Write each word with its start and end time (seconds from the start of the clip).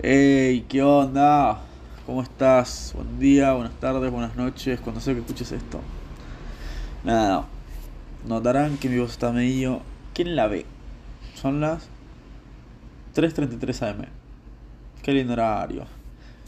Hey, 0.00 0.64
¿qué 0.70 0.82
onda? 0.82 1.60
¿Cómo 2.06 2.22
estás? 2.22 2.92
Buen 2.96 3.20
día, 3.20 3.52
buenas 3.52 3.78
tardes, 3.78 4.10
buenas 4.10 4.34
noches, 4.36 4.80
cuando 4.80 5.02
sea 5.02 5.12
que 5.12 5.20
escuches 5.20 5.52
esto. 5.52 5.80
Nada, 7.04 7.44
notarán 8.26 8.78
que 8.78 8.88
mi 8.88 8.98
voz 8.98 9.10
está 9.12 9.30
medio... 9.32 9.82
¿Quién 10.14 10.34
la 10.34 10.48
ve? 10.48 10.64
Son 11.34 11.60
las 11.60 11.88
3.33 13.14 13.90
am. 13.90 14.06
Qué 15.02 15.12
lindo 15.12 15.34
horario. 15.34 15.84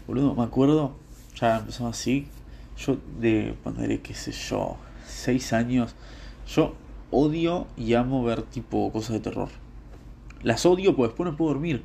Boludo, 0.06 0.34
me 0.34 0.42
acuerdo, 0.42 0.96
ya 1.38 1.58
empezamos 1.58 1.96
así. 1.96 2.26
Yo 2.78 2.96
de 3.20 3.54
ponerle, 3.62 4.00
qué 4.00 4.14
sé 4.14 4.32
yo, 4.32 4.78
6 5.06 5.52
años. 5.52 5.94
Yo 6.48 6.74
odio 7.10 7.66
y 7.76 7.92
amo 7.92 8.24
ver 8.24 8.42
tipo 8.42 8.90
cosas 8.90 9.12
de 9.12 9.20
terror. 9.20 9.50
Las 10.42 10.64
odio 10.64 10.96
porque 10.96 11.08
después 11.08 11.30
no 11.30 11.36
puedo 11.36 11.52
dormir. 11.52 11.84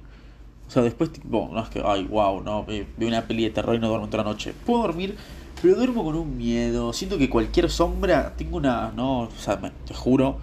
O 0.70 0.71
sea, 0.71 0.83
después, 0.83 1.11
tipo, 1.11 1.49
no 1.51 1.63
es 1.63 1.70
que, 1.70 1.81
ay, 1.83 2.04
wow, 2.04 2.43
no, 2.43 2.63
veo 2.63 2.85
una 2.99 3.23
peli 3.23 3.45
de 3.45 3.49
terror 3.49 3.73
y 3.73 3.80
no 3.80 3.88
duermo 3.88 4.07
toda 4.07 4.23
la 4.23 4.30
noche. 4.30 4.53
Puedo 4.67 4.84
dormir, 4.84 5.16
pero 5.59 5.73
duermo 5.73 6.03
con 6.03 6.16
un 6.16 6.38
miedo. 6.38 6.94
Siento 6.94 7.17
que 7.17 7.27
cualquier 7.27 7.71
sombra, 7.71 8.35
tengo 8.38 8.57
una, 8.57 8.91
no, 8.95 9.21
o 9.21 9.31
sea, 9.31 9.59
te 9.59 9.95
juro 9.95 10.38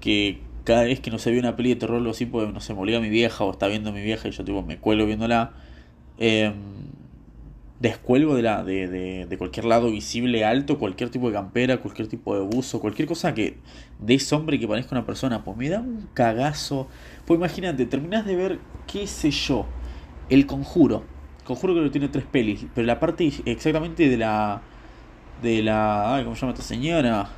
que 0.00 0.40
cada 0.64 0.84
vez 0.84 1.00
que 1.00 1.10
no 1.10 1.18
se 1.18 1.30
ve 1.30 1.38
una 1.38 1.56
peli 1.56 1.68
de 1.68 1.76
terror, 1.76 1.98
algo 1.98 2.12
así, 2.12 2.24
pues, 2.24 2.50
no 2.50 2.60
sé, 2.60 2.72
me 2.72 2.96
a 2.96 3.00
mi 3.00 3.10
vieja 3.10 3.44
o 3.44 3.50
está 3.50 3.66
viendo 3.66 3.90
a 3.90 3.92
mi 3.92 4.00
vieja 4.00 4.28
y 4.28 4.30
yo, 4.30 4.44
tipo, 4.44 4.62
me 4.62 4.78
cuelo 4.78 5.04
viéndola. 5.04 5.52
Eh, 6.16 6.54
descuelgo 7.80 8.34
de, 8.34 8.42
la, 8.42 8.64
de, 8.64 8.88
de, 8.88 9.26
de, 9.26 9.38
cualquier 9.38 9.66
lado 9.66 9.90
visible 9.90 10.44
alto, 10.46 10.78
cualquier 10.78 11.10
tipo 11.10 11.28
de 11.28 11.34
campera, 11.34 11.76
cualquier 11.78 12.08
tipo 12.08 12.34
de 12.34 12.40
buzo, 12.40 12.80
cualquier 12.80 13.06
cosa 13.06 13.34
que 13.34 13.58
de 13.98 14.18
sombra 14.18 14.56
y 14.56 14.58
que 14.58 14.66
parezca 14.66 14.94
una 14.94 15.04
persona, 15.04 15.44
pues 15.44 15.56
me 15.56 15.68
da 15.68 15.80
un 15.80 16.08
cagazo. 16.14 16.88
Pues 17.26 17.36
imagínate, 17.36 17.84
terminás 17.86 18.24
de 18.24 18.36
ver, 18.36 18.58
qué 18.86 19.06
sé 19.06 19.30
yo, 19.30 19.66
El 20.28 20.46
Conjuro. 20.46 21.04
Conjuro 21.44 21.74
que 21.74 21.90
tiene 21.90 22.08
tres 22.08 22.24
pelis, 22.24 22.66
pero 22.74 22.86
la 22.86 22.98
parte 22.98 23.30
exactamente 23.44 24.08
de 24.08 24.16
la... 24.16 24.62
De 25.42 25.62
la... 25.62 26.16
Ay, 26.16 26.24
¿Cómo 26.24 26.34
se 26.34 26.40
llama 26.40 26.52
esta 26.52 26.64
señora? 26.64 27.28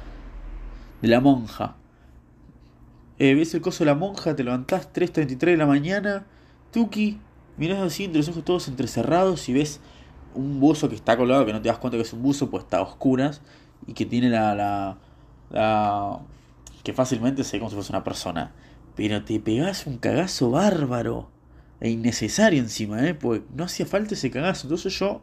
De 1.02 1.08
la 1.08 1.20
monja. 1.20 1.76
Eh, 3.18 3.34
ves 3.34 3.52
el 3.54 3.60
coso 3.60 3.84
de 3.84 3.86
la 3.86 3.94
monja, 3.94 4.36
te 4.36 4.44
levantás 4.44 4.92
3.33 4.92 5.38
de 5.38 5.56
la 5.56 5.66
mañana, 5.66 6.26
Tuki, 6.72 7.18
mirás 7.56 7.80
así 7.80 8.04
entre 8.04 8.18
los 8.18 8.28
ojos 8.28 8.44
todos 8.44 8.68
entrecerrados 8.68 9.48
y 9.48 9.52
ves 9.52 9.80
un 10.34 10.60
buzo 10.60 10.88
que 10.88 10.94
está 10.94 11.16
colgado, 11.16 11.44
que 11.44 11.52
no 11.52 11.60
te 11.60 11.68
das 11.68 11.78
cuenta 11.78 11.96
que 11.96 12.02
es 12.02 12.12
un 12.12 12.22
buzo, 12.22 12.48
pues 12.48 12.64
está 12.64 12.78
a 12.78 12.82
oscuras 12.82 13.40
y 13.86 13.94
que 13.94 14.06
tiene 14.06 14.30
la, 14.30 14.54
la, 14.54 14.98
la 15.50 16.20
que 16.84 16.92
fácilmente 16.92 17.42
se 17.42 17.56
ve 17.56 17.60
como 17.60 17.70
si 17.70 17.74
fuese 17.74 17.92
una 17.92 18.04
persona. 18.04 18.52
Pero 18.94 19.24
te 19.24 19.40
pegás 19.40 19.86
un 19.86 19.98
cagazo 19.98 20.50
bárbaro 20.50 21.28
e 21.80 21.90
innecesario 21.90 22.60
encima, 22.60 23.06
¿eh? 23.06 23.14
Porque 23.14 23.44
no 23.54 23.64
hacía 23.64 23.86
falta 23.86 24.14
ese 24.14 24.30
cagazo. 24.30 24.66
Entonces 24.66 24.98
yo, 24.98 25.22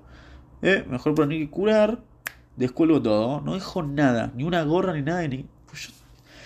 eh, 0.62 0.86
mejor 0.90 1.16
para 1.16 1.30
que 1.30 1.50
curar, 1.50 2.02
descuelgo 2.56 3.02
todo. 3.02 3.42
No 3.42 3.54
dejo 3.54 3.84
nada, 3.84 4.32
ni 4.36 4.44
una 4.44 4.64
gorra 4.64 4.94
ni 4.94 5.02
nada. 5.02 5.28
Ni... 5.28 5.46
Pues 5.68 5.88
yo 5.88 5.94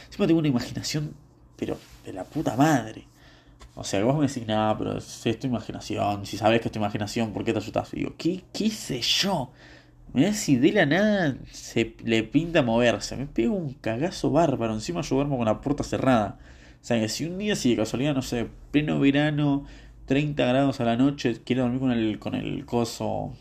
encima 0.08 0.28
tengo 0.28 0.40
una 0.40 0.48
imaginación, 0.48 1.14
pero 1.56 1.78
de 2.06 2.14
la 2.14 2.24
puta 2.24 2.56
madre. 2.56 3.06
O 3.76 3.84
sea, 3.84 4.04
vos 4.04 4.18
me 4.20 4.28
decís, 4.28 4.46
nada, 4.46 4.78
pero 4.78 4.98
es 4.98 5.40
tu 5.40 5.48
imaginación. 5.48 6.26
Si 6.26 6.38
sabes 6.38 6.60
que 6.60 6.68
es 6.68 6.72
tu 6.72 6.80
imaginación, 6.80 7.32
¿por 7.32 7.46
qué 7.46 7.54
te 7.54 7.60
asustas? 7.60 7.94
Y 7.94 8.00
digo, 8.00 8.16
¿qué, 8.18 8.44
qué 8.52 8.70
sé 8.72 9.00
yo? 9.02 9.52
Me 10.12 10.26
da 10.26 10.34
si 10.34 10.58
de 10.58 10.72
la 10.72 10.86
nada 10.86 11.38
se 11.52 11.96
le 12.04 12.24
pinta 12.24 12.64
moverse. 12.64 13.16
Me 13.16 13.28
pego 13.28 13.56
un 13.56 13.74
cagazo 13.76 14.32
bárbaro. 14.32 14.74
Encima 14.74 15.02
yo 15.02 15.16
duermo 15.16 15.38
con 15.38 15.46
la 15.46 15.62
puerta 15.62 15.84
cerrada. 15.84 16.40
O 16.82 16.86
sea, 16.86 17.00
que 17.00 17.10
si 17.10 17.26
un 17.26 17.38
día, 17.38 17.56
si 17.56 17.72
de 17.72 17.76
casualidad, 17.78 18.16
no 18.16 18.22
sé, 18.22 18.48
pleno 18.72 19.00
verano, 19.00 19.66
30 20.10 20.44
grados 20.44 20.80
a 20.80 20.86
la 20.86 20.98
noche, 20.98 21.40
quiero 21.46 21.62
dormir 21.62 21.80
con 21.80 21.92
el, 21.92 22.18
con 22.18 22.34
el 22.34 22.66
coso. 22.66 23.32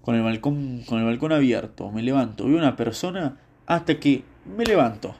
Con 0.00 0.16
el 0.16 0.22
balcón, 0.22 0.82
con 0.84 0.98
el 0.98 1.04
balcón 1.04 1.30
abierto. 1.30 1.92
Me 1.92 2.02
levanto, 2.02 2.44
veo 2.44 2.58
una 2.58 2.74
persona 2.74 3.38
hasta 3.66 4.00
que 4.00 4.24
me 4.44 4.64
levanto. 4.64 5.14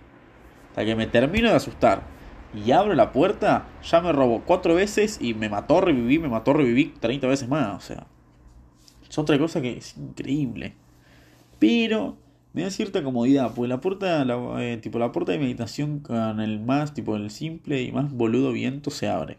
Hasta 0.70 0.84
que 0.84 0.96
me 0.96 1.06
termino 1.06 1.50
de 1.50 1.54
asustar 1.54 2.02
y 2.52 2.72
abro 2.72 2.94
la 2.96 3.12
puerta, 3.12 3.68
ya 3.84 4.00
me 4.00 4.10
robó 4.10 4.42
cuatro 4.44 4.74
veces 4.74 5.18
y 5.20 5.34
me 5.34 5.48
mató, 5.48 5.80
reviví, 5.80 6.18
me 6.18 6.28
mató, 6.28 6.52
reviví 6.52 6.92
30 6.98 7.28
veces 7.28 7.48
más. 7.48 7.76
O 7.76 7.80
sea, 7.80 8.08
es 9.08 9.16
otra 9.16 9.38
cosa 9.38 9.62
que 9.62 9.78
es 9.78 9.96
increíble. 9.96 10.74
Pero 11.60 12.16
me 12.54 12.62
da 12.62 12.70
cierta 12.70 13.04
comodidad, 13.04 13.54
pues 13.54 13.68
la 13.68 13.80
puerta, 13.80 14.24
la, 14.24 14.36
eh, 14.64 14.78
tipo 14.78 14.98
la 14.98 15.12
puerta 15.12 15.30
de 15.30 15.38
meditación 15.38 16.00
con 16.00 16.41
el 16.41 16.58
más, 16.58 16.92
tipo 16.92 17.14
el 17.14 17.30
simple 17.30 17.82
y 17.82 17.92
más 17.92 18.12
boludo 18.12 18.50
viento 18.50 18.91
se 18.91 19.08
abre. 19.08 19.38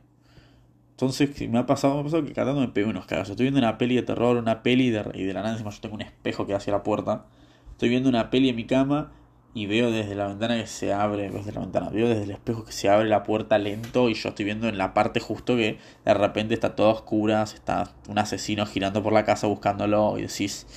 Entonces 0.93 1.49
me 1.49 1.57
ha 1.57 1.65
pasado, 1.65 1.95
me 1.95 2.01
ha 2.01 2.03
pasado 2.03 2.23
que 2.23 2.33
cada 2.33 2.53
me 2.53 2.67
pego 2.67 2.89
unos 2.89 3.05
cagazos. 3.05 3.31
Estoy 3.31 3.45
viendo 3.45 3.59
una 3.59 3.77
peli 3.77 3.95
de 3.95 4.03
terror, 4.03 4.37
una 4.37 4.61
peli 4.61 4.91
de, 4.91 5.03
y 5.15 5.23
de 5.23 5.33
la 5.33 5.41
nada 5.41 5.53
encima 5.53 5.71
yo 5.71 5.81
tengo 5.81 5.95
un 5.95 6.01
espejo 6.01 6.45
que 6.45 6.53
hacia 6.53 6.71
la 6.71 6.83
puerta. 6.83 7.25
Estoy 7.71 7.89
viendo 7.89 8.09
una 8.09 8.29
peli 8.29 8.49
en 8.49 8.55
mi 8.55 8.65
cama 8.65 9.11
y 9.55 9.65
veo 9.67 9.91
desde 9.91 10.15
la 10.15 10.27
ventana 10.27 10.55
que 10.55 10.67
se 10.67 10.93
abre, 10.93 11.29
desde 11.29 11.51
la 11.51 11.61
ventana, 11.61 11.89
veo 11.89 12.07
desde 12.07 12.23
el 12.23 12.31
espejo 12.31 12.63
que 12.63 12.71
se 12.71 12.89
abre 12.89 13.07
la 13.07 13.23
puerta 13.23 13.57
lento 13.57 14.09
y 14.09 14.15
yo 14.15 14.29
estoy 14.29 14.45
viendo 14.45 14.67
en 14.67 14.77
la 14.77 14.93
parte 14.93 15.19
justo 15.19 15.55
que 15.55 15.77
de 16.05 16.13
repente 16.13 16.53
está 16.53 16.75
toda 16.75 16.89
oscura, 16.91 17.43
está 17.43 17.91
un 18.07 18.17
asesino 18.17 18.65
girando 18.65 19.03
por 19.03 19.13
la 19.13 19.25
casa 19.25 19.47
buscándolo 19.47 20.17
y 20.17 20.23
decís, 20.23 20.67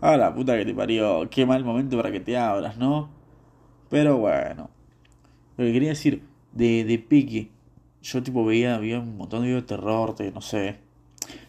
ah 0.00 0.16
la 0.16 0.34
puta 0.34 0.56
que 0.56 0.64
te 0.64 0.74
parió, 0.74 1.28
qué 1.30 1.46
mal 1.46 1.64
momento 1.64 1.96
para 1.96 2.12
que 2.12 2.20
te 2.20 2.36
abras, 2.36 2.76
¿no? 2.76 3.10
Pero 3.90 4.18
bueno, 4.18 4.70
lo 5.56 5.64
que 5.64 5.72
quería 5.72 5.90
decir 5.90 6.22
de, 6.52 6.84
de 6.84 6.98
yo 8.02 8.22
tipo 8.22 8.44
veía, 8.44 8.74
había 8.74 8.98
un 9.00 9.16
montón 9.16 9.42
de 9.42 9.48
videos 9.48 9.62
de 9.62 9.68
terror, 9.68 10.16
de, 10.16 10.32
no 10.32 10.40
sé. 10.40 10.76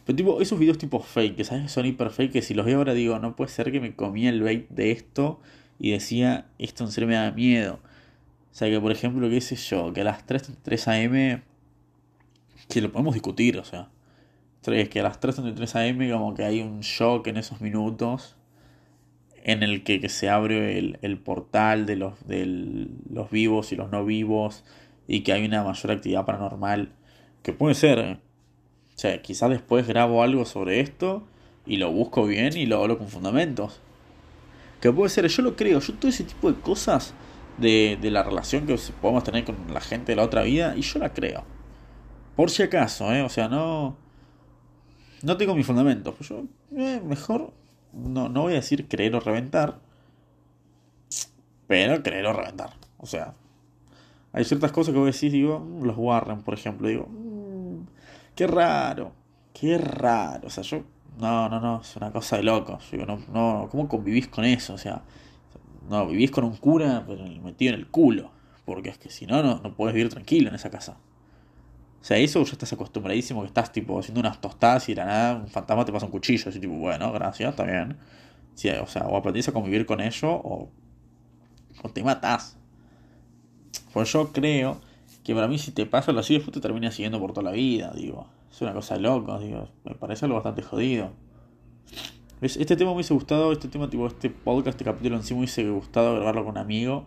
Pero 0.06 0.16
tipo, 0.16 0.42
esos 0.42 0.60
videos 0.60 0.78
tipo 0.78 1.00
fake, 1.00 1.36
que 1.36 1.44
sabes 1.44 1.64
que 1.64 1.70
son 1.70 1.86
hiper 1.86 2.10
fake, 2.12 2.32
que 2.32 2.42
si 2.42 2.54
los 2.54 2.66
veo 2.66 2.78
ahora 2.78 2.94
digo, 2.94 3.18
no 3.20 3.36
puede 3.36 3.50
ser 3.50 3.72
que 3.72 3.80
me 3.80 3.96
comí 3.96 4.28
el 4.28 4.44
bait 4.44 4.70
de 4.70 4.92
esto 4.92 5.40
y 5.80 5.92
decía, 5.92 6.48
esto 6.60 6.84
en 6.84 6.92
serio 6.92 7.08
me 7.08 7.16
da 7.16 7.32
miedo. 7.32 7.80
O 8.52 8.56
sea 8.56 8.70
que, 8.70 8.80
por 8.80 8.92
ejemplo, 8.92 9.30
qué 9.30 9.42
sé 9.42 9.56
yo, 9.56 9.94
que 9.94 10.02
a 10.02 10.04
las 10.04 10.28
3.33 10.28 11.36
am, 11.36 11.42
que 12.70 12.82
lo 12.82 12.92
podemos 12.92 13.14
discutir, 13.16 13.58
o 13.58 13.64
sea, 13.64 13.90
que 14.62 15.00
a 15.00 15.04
las 15.04 15.20
3.33 15.20 15.90
am 15.90 16.12
como 16.12 16.34
que 16.36 16.44
hay 16.44 16.62
un 16.62 16.82
shock 16.82 17.28
en 17.28 17.38
esos 17.38 17.62
minutos 17.62 18.38
en 19.44 19.62
el 19.62 19.84
que, 19.84 20.00
que 20.00 20.08
se 20.08 20.30
abre 20.30 20.78
el, 20.78 21.00
el, 21.02 21.18
portal 21.18 21.86
de 21.86 21.98
los, 21.98 22.26
de 22.28 22.88
los 23.10 23.30
vivos 23.30 23.74
y 23.74 23.76
los 23.76 23.92
no 23.92 24.06
vivos 24.06 24.64
y 25.08 25.22
que 25.22 25.34
hay 25.34 25.46
una 25.46 25.64
mayor 25.64 25.92
actividad 25.92 26.26
paranormal, 26.26 26.92
que 27.42 27.54
puede 27.54 27.76
ser, 27.76 28.00
¿eh? 28.00 28.20
o 28.96 29.00
sea, 29.00 29.22
quizás 29.22 29.50
después 29.50 29.88
grabo 29.88 30.24
algo 30.24 30.46
sobre 30.46 30.80
esto 30.80 31.24
y 31.66 31.78
lo 31.78 31.92
busco 31.92 32.26
bien 32.26 32.56
y 32.56 32.66
lo 32.66 32.82
hablo 32.82 32.98
con 32.98 33.08
fundamentos. 33.08 33.80
Que 34.82 34.92
puede 34.92 35.10
ser, 35.10 35.28
yo 35.28 35.44
lo 35.44 35.56
creo, 35.56 35.80
yo 35.80 35.94
todo 35.94 36.10
ese 36.10 36.24
tipo 36.24 36.52
de 36.52 36.60
cosas 36.60 37.14
de, 37.58 37.98
de 38.02 38.12
la 38.12 38.24
relación 38.24 38.66
que 38.66 38.78
podemos 39.02 39.24
tener 39.24 39.46
con 39.46 39.56
la 39.74 39.82
gente 39.82 40.12
de 40.12 40.16
la 40.18 40.24
otra 40.24 40.44
vida, 40.44 40.76
y 40.76 40.82
yo 40.82 41.00
la 41.00 41.14
creo. 41.14 41.46
Por 42.36 42.50
si 42.50 42.64
acaso, 42.64 43.14
¿eh? 43.14 43.22
O 43.22 43.30
sea, 43.30 43.48
no. 43.48 43.96
No 45.22 45.38
tengo 45.38 45.56
mis 45.56 45.66
fundamentos. 45.66 46.16
Pues 46.16 46.30
yo, 46.30 46.44
eh, 46.76 47.02
mejor. 47.04 47.54
No, 47.94 48.28
no 48.30 48.42
voy 48.42 48.54
a 48.54 48.58
decir 48.58 48.88
creer 48.88 49.16
o 49.16 49.20
reventar. 49.20 49.80
Pero 51.68 52.02
creer 52.04 52.26
o 52.26 52.34
reventar. 52.34 52.72
O 52.98 53.06
sea, 53.06 53.36
hay 54.34 54.44
ciertas 54.46 54.72
cosas 54.72 54.94
que 54.94 55.00
voy 55.00 55.10
a 55.10 55.12
decir, 55.12 55.32
digo, 55.32 55.60
mm, 55.60 55.84
los 55.84 55.96
Warren, 55.98 56.42
por 56.42 56.56
ejemplo. 56.56 56.88
Digo, 56.88 57.08
mmm, 57.08 57.86
qué 58.36 58.48
raro. 58.48 59.14
Qué 59.54 59.78
raro. 59.78 60.48
O 60.48 60.50
sea, 60.50 60.64
yo 60.64 60.84
no, 61.20 61.48
no, 61.50 61.60
no, 61.62 61.82
es 61.82 61.96
una 61.96 62.12
cosa 62.12 62.38
de 62.38 62.44
loco. 62.44 62.80
Yo 62.92 63.06
no, 63.06 63.20
no, 63.32 63.68
¿cómo 63.72 63.88
convivís 63.88 64.28
con 64.28 64.44
eso? 64.44 64.74
O 64.74 64.78
sea, 64.78 65.04
no, 65.90 66.08
vivís 66.08 66.32
con 66.32 66.44
un 66.46 66.58
cura 66.58 67.04
pero 67.08 67.26
metido 67.44 67.74
en 67.74 67.80
el 67.80 67.88
culo. 67.88 68.32
Porque 68.66 68.90
es 68.90 68.98
que 68.98 69.10
si 69.10 69.26
no, 69.28 69.44
no, 69.44 69.60
no 69.60 69.76
puedes 69.76 69.94
vivir 69.94 70.10
tranquilo 70.10 70.50
en 70.50 70.56
esa 70.56 70.72
casa. 70.72 70.98
O 72.02 72.06
sea, 72.06 72.18
eso 72.18 72.44
ya 72.44 72.54
estás 72.54 72.74
acostumbradísimo 72.74 73.42
que 73.42 73.48
estás 73.48 73.72
tipo 73.72 74.00
haciendo 74.00 74.20
unas 74.20 74.42
tostadas 74.42 74.90
y 74.90 74.96
la 74.96 75.06
nada 75.06 75.36
un 75.36 75.48
fantasma 75.48 75.86
te 75.86 75.92
pasa 75.94 76.06
un 76.08 76.12
cuchillo. 76.12 76.50
Así 76.50 76.60
tipo, 76.60 76.74
bueno, 76.74 77.12
gracias, 77.14 77.52
está 77.52 77.64
bien. 77.66 77.98
o 78.82 78.88
sea, 78.88 79.08
o 79.08 79.16
aprendís 79.16 79.48
a 79.48 79.52
convivir 79.54 79.86
con 79.86 80.02
ello 80.02 80.32
o, 80.32 80.72
o 81.84 81.90
te 81.90 82.04
matás. 82.04 82.58
Pues 83.94 84.12
yo 84.12 84.32
creo 84.32 84.82
que 85.24 85.36
para 85.36 85.48
mí 85.48 85.58
si 85.60 85.72
te 85.72 85.86
pasa 85.86 86.12
lo 86.12 86.20
así 86.20 86.34
después 86.34 86.54
te 86.54 86.60
termina 86.60 86.92
siguiendo 86.92 87.20
por 87.20 87.32
toda 87.32 87.44
la 87.44 87.52
vida, 87.52 87.94
digo. 87.96 88.28
Es 88.52 88.62
una 88.62 88.74
cosa 88.74 88.96
de 88.96 89.02
loco, 89.02 89.40
digo. 89.40 89.70
Me 89.86 89.96
parece 89.96 90.26
algo 90.26 90.36
bastante 90.36 90.62
jodido. 90.64 91.12
Este 92.42 92.76
tema 92.76 92.90
me 92.90 92.96
hubiese 92.96 93.14
gustado, 93.14 93.54
este 93.54 93.70
tema, 93.70 93.90
tipo, 93.90 94.06
este 94.06 94.30
podcast, 94.30 94.76
este 94.76 94.84
capítulo 94.84 95.16
en 95.16 95.24
sí 95.24 95.34
me 95.34 95.42
hubiese 95.42 95.70
gustado 95.70 96.16
grabarlo 96.16 96.44
con 96.44 96.52
un 96.52 96.58
amigo. 96.58 97.06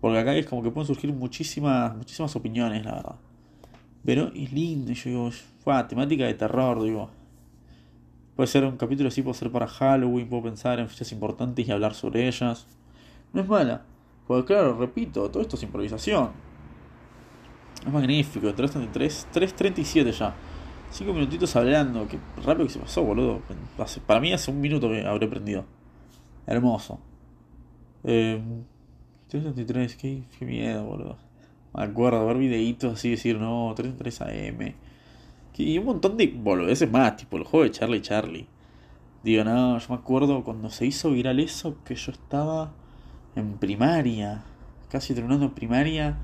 Porque 0.00 0.18
acá 0.18 0.34
es 0.34 0.46
como 0.46 0.62
que 0.62 0.70
pueden 0.70 0.86
surgir 0.86 1.12
muchísimas, 1.12 1.96
muchísimas 1.96 2.34
opiniones, 2.34 2.84
la 2.84 2.94
verdad. 2.96 3.16
Pero 4.04 4.32
es 4.34 4.52
lindo, 4.52 4.92
yo 4.92 5.10
digo, 5.10 5.30
fue 5.60 5.84
temática 5.84 6.24
de 6.24 6.34
terror, 6.34 6.82
digo. 6.82 7.10
Puede 8.34 8.48
ser 8.48 8.64
un 8.64 8.76
capítulo 8.76 9.08
así, 9.08 9.22
puede 9.22 9.38
ser 9.38 9.50
para 9.50 9.66
Halloween, 9.66 10.28
puedo 10.28 10.42
pensar 10.42 10.78
en 10.80 10.88
fechas 10.88 11.12
importantes 11.12 11.66
y 11.66 11.70
hablar 11.70 11.94
sobre 11.94 12.26
ellas. 12.26 12.66
No 13.32 13.40
es 13.40 13.48
mala. 13.48 13.82
Porque 14.26 14.46
claro, 14.46 14.76
repito, 14.76 15.30
todo 15.30 15.42
esto 15.42 15.56
es 15.56 15.62
improvisación. 15.62 16.30
Es 17.84 17.92
magnífico, 17.92 18.48
3.33, 18.48 19.26
3.37 19.32 20.10
ya. 20.10 20.34
Cinco 20.90 21.12
minutitos 21.12 21.54
hablando, 21.56 22.06
que 22.08 22.18
rápido 22.44 22.66
que 22.66 22.72
se 22.72 22.78
pasó, 22.78 23.02
boludo. 23.02 23.40
para 24.06 24.20
mí 24.20 24.32
hace 24.32 24.50
un 24.50 24.60
minuto 24.60 24.88
que 24.88 25.06
habré 25.06 25.28
prendido. 25.28 25.64
Hermoso. 26.46 26.98
Eh, 28.04 28.40
333, 29.28 29.96
qué, 29.96 30.22
qué 30.38 30.44
miedo, 30.44 30.84
boludo. 30.84 31.16
Me 31.74 31.84
acuerdo 31.84 32.26
ver 32.26 32.38
videitos 32.38 32.94
así, 32.94 33.10
decir, 33.10 33.38
no, 33.38 33.72
33 33.76 34.20
AM. 34.22 34.74
Y 35.58 35.78
un 35.78 35.84
montón 35.86 36.16
de 36.16 36.26
boludeces 36.28 36.90
más, 36.90 37.16
tipo 37.16 37.36
el 37.36 37.44
juego 37.44 37.64
de 37.64 37.70
Charlie 37.70 38.02
Charlie. 38.02 38.46
Digo, 39.22 39.42
no, 39.44 39.78
yo 39.78 39.86
me 39.88 39.94
acuerdo 39.96 40.44
cuando 40.44 40.70
se 40.70 40.86
hizo 40.86 41.10
viral 41.10 41.40
eso, 41.40 41.76
que 41.84 41.94
yo 41.94 42.12
estaba 42.12 42.72
en 43.36 43.58
primaria, 43.58 44.42
casi 44.90 45.14
terminando 45.14 45.46
en 45.46 45.52
primaria. 45.52 46.16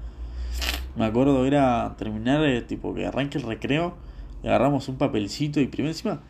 Me 0.97 1.05
acuerdo 1.05 1.47
era 1.47 1.95
terminar, 1.97 2.45
eh, 2.45 2.63
tipo 2.63 2.95
que 2.95 3.07
arranque 3.07 3.39
el 3.39 3.45
recreo, 3.45 3.97
agarramos 4.43 4.89
un 4.89 4.97
papelcito 4.97 5.61
y 5.61 5.67
primero 5.67 5.93
encima, 5.93 6.21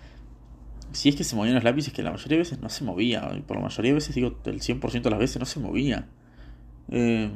si 0.93 1.09
es 1.09 1.17
que 1.17 1.25
se 1.25 1.35
movían 1.35 1.55
los 1.55 1.65
lápices, 1.65 1.93
que 1.93 2.03
la 2.03 2.11
mayoría 2.11 2.37
de 2.37 2.43
veces 2.43 2.61
no 2.61 2.69
se 2.69 2.85
movía, 2.85 3.33
y 3.37 3.41
por 3.41 3.57
la 3.57 3.63
mayoría 3.63 3.93
de 3.93 3.95
veces, 3.95 4.15
digo, 4.15 4.37
el 4.45 4.61
100% 4.61 5.03
de 5.03 5.11
las 5.11 5.19
veces 5.19 5.41
no 5.41 5.47
se 5.47 5.59
movía. 5.59 6.07
Eh, 6.91 7.31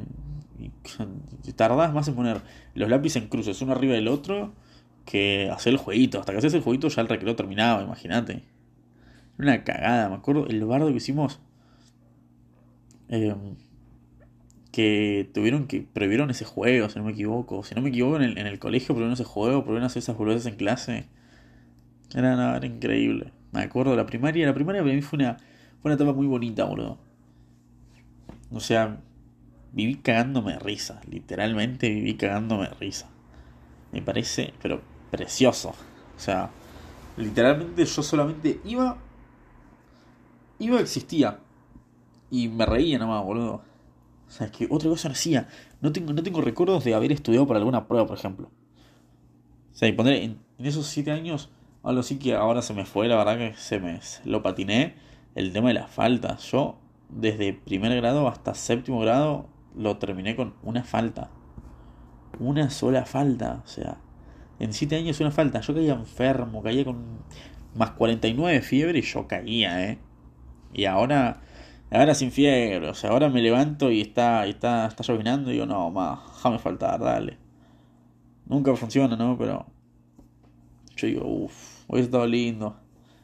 tardás 1.55 1.93
más 1.93 2.07
en 2.07 2.15
poner 2.15 2.41
los 2.75 2.89
lápices 2.89 3.21
en 3.23 3.29
cruces 3.29 3.61
uno 3.61 3.71
arriba 3.73 3.93
del 3.93 4.07
otro 4.07 4.53
que 5.05 5.49
hacer 5.51 5.73
el 5.73 5.79
jueguito. 5.79 6.19
Hasta 6.19 6.33
que 6.33 6.39
haces 6.39 6.53
el 6.53 6.61
jueguito 6.61 6.87
ya 6.89 7.01
el 7.01 7.07
recreo 7.07 7.35
terminaba, 7.35 7.81
imagínate. 7.81 8.43
Una 9.39 9.63
cagada, 9.63 10.09
me 10.09 10.15
acuerdo 10.15 10.47
el 10.47 10.63
bardo 10.65 10.87
que 10.87 10.95
hicimos. 10.95 11.39
Em, 13.09 13.55
que 14.71 15.29
tuvieron 15.33 15.67
que 15.67 15.81
prohibieron 15.81 16.29
ese 16.29 16.45
juego, 16.45 16.89
si 16.89 16.99
no 16.99 17.05
me 17.05 17.11
equivoco. 17.11 17.63
Si 17.63 17.73
no 17.75 17.81
me 17.81 17.89
equivoco, 17.89 18.17
en 18.17 18.23
el, 18.23 18.37
en 18.37 18.47
el 18.47 18.59
colegio 18.59 18.87
prohibieron 18.87 19.13
ese 19.13 19.23
juego, 19.23 19.63
prohibieron 19.63 19.85
hacer 19.85 20.01
esas 20.01 20.17
boludeces 20.17 20.45
en 20.45 20.55
clase. 20.55 21.07
Era, 22.13 22.57
era 22.57 22.65
increíble. 22.65 23.31
Me 23.51 23.61
acuerdo 23.61 23.91
de 23.91 23.97
la 23.97 24.05
primaria. 24.05 24.45
La 24.45 24.53
primaria 24.53 24.81
para 24.81 24.93
mí 24.93 25.01
fue 25.01 25.17
una, 25.17 25.37
fue 25.81 25.89
una 25.89 25.95
etapa 25.95 26.13
muy 26.13 26.27
bonita, 26.27 26.65
boludo. 26.65 26.99
O 28.51 28.59
sea, 28.59 28.99
viví 29.73 29.95
cagándome 29.95 30.53
de 30.53 30.59
risa. 30.59 31.01
Literalmente 31.09 31.89
viví 31.89 32.15
cagándome 32.15 32.67
de 32.67 32.73
risa. 32.75 33.09
Me 33.91 34.01
parece, 34.01 34.53
pero 34.61 34.81
precioso. 35.11 35.69
O 36.15 36.19
sea, 36.19 36.49
literalmente 37.17 37.85
yo 37.85 38.03
solamente 38.03 38.59
iba. 38.65 38.97
Iba, 40.59 40.79
existía. 40.79 41.39
Y 42.29 42.47
me 42.47 42.65
reía 42.65 42.99
nomás, 42.99 43.23
boludo. 43.23 43.61
O 44.27 44.31
sea, 44.31 44.47
es 44.47 44.51
que 44.51 44.67
otra 44.69 44.89
cosa 44.89 45.07
no 45.07 45.13
hacía. 45.13 45.47
No 45.81 45.91
tengo, 45.91 46.13
no 46.13 46.21
tengo 46.21 46.41
recuerdos 46.41 46.83
de 46.83 46.93
haber 46.93 47.11
estudiado 47.11 47.47
para 47.47 47.59
alguna 47.59 47.87
prueba, 47.87 48.05
por 48.05 48.17
ejemplo. 48.17 48.51
O 49.71 49.75
sea, 49.75 49.87
y 49.87 49.93
poner 49.93 50.21
en, 50.23 50.39
esos 50.57 50.87
siete 50.87 51.11
años, 51.11 51.49
algo 51.83 52.01
así 52.01 52.17
que 52.17 52.35
ahora 52.35 52.61
se 52.61 52.73
me 52.73 52.85
fue, 52.85 53.07
la 53.07 53.15
verdad 53.15 53.37
que 53.37 53.53
se 53.55 53.79
me 53.79 53.99
lo 54.25 54.41
patiné. 54.41 54.95
El 55.35 55.53
tema 55.53 55.67
de 55.67 55.75
las 55.75 55.89
faltas. 55.89 56.51
Yo, 56.51 56.77
desde 57.09 57.53
primer 57.53 57.95
grado 57.95 58.27
hasta 58.27 58.55
séptimo 58.55 58.99
grado, 58.99 59.47
lo 59.75 59.97
terminé 59.97 60.35
con 60.35 60.55
una 60.63 60.83
falta. 60.83 61.29
Una 62.39 62.69
sola 62.69 63.05
falta. 63.05 63.61
O 63.63 63.67
sea, 63.67 63.97
en 64.59 64.73
7 64.73 64.95
años 64.95 65.19
una 65.19 65.31
falta. 65.31 65.61
Yo 65.61 65.73
caía 65.73 65.93
enfermo, 65.93 66.63
caía 66.63 66.83
con 66.83 67.19
más 67.75 67.91
49 67.91 68.61
fiebre 68.61 68.99
y 68.99 69.03
yo 69.03 69.27
caía, 69.27 69.89
¿eh? 69.89 69.99
Y 70.73 70.85
ahora, 70.85 71.41
ahora 71.91 72.13
sin 72.13 72.31
fiebre. 72.31 72.89
O 72.89 72.93
sea, 72.93 73.11
ahora 73.11 73.29
me 73.29 73.41
levanto 73.41 73.91
y 73.91 74.01
está, 74.01 74.45
y 74.47 74.51
está, 74.51 74.87
está 74.87 75.03
llovinando 75.03 75.49
y 75.49 75.53
digo, 75.53 75.65
no, 75.65 75.89
más, 75.91 76.19
déjame 76.35 76.59
faltar, 76.59 76.99
dale. 76.99 77.37
Nunca 78.45 78.75
funciona, 78.75 79.15
¿no? 79.15 79.37
Pero 79.37 79.65
yo 80.95 81.07
digo, 81.07 81.25
uff, 81.25 81.83
hoy 81.87 82.01
estado 82.01 82.25
lindo. 82.25 82.75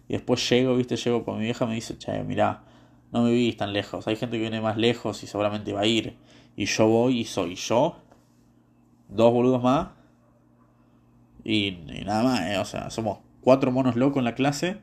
Y 0.07 0.13
después 0.13 0.47
llego, 0.49 0.75
viste, 0.75 0.95
llego 0.95 1.23
con 1.23 1.37
mi 1.37 1.45
vieja 1.45 1.65
me 1.65 1.75
dice, 1.75 1.97
che, 1.97 2.23
mirá, 2.23 2.63
no 3.11 3.23
me 3.23 3.31
vivís 3.31 3.57
tan 3.57 3.73
lejos. 3.73 4.07
Hay 4.07 4.15
gente 4.15 4.37
que 4.37 4.41
viene 4.41 4.61
más 4.61 4.77
lejos 4.77 5.23
y 5.23 5.27
seguramente 5.27 5.73
va 5.73 5.81
a 5.81 5.85
ir. 5.85 6.17
Y 6.55 6.65
yo 6.65 6.87
voy 6.87 7.21
y 7.21 7.25
soy 7.25 7.55
yo, 7.55 7.97
dos 9.09 9.31
boludos 9.31 9.63
más 9.63 9.89
y, 11.43 11.71
nada 12.05 12.23
más, 12.23 12.41
eh, 12.41 12.57
o 12.57 12.65
sea, 12.65 12.89
somos 12.89 13.19
cuatro 13.41 13.71
monos 13.71 13.95
locos 13.95 14.19
en 14.19 14.25
la 14.25 14.35
clase. 14.35 14.77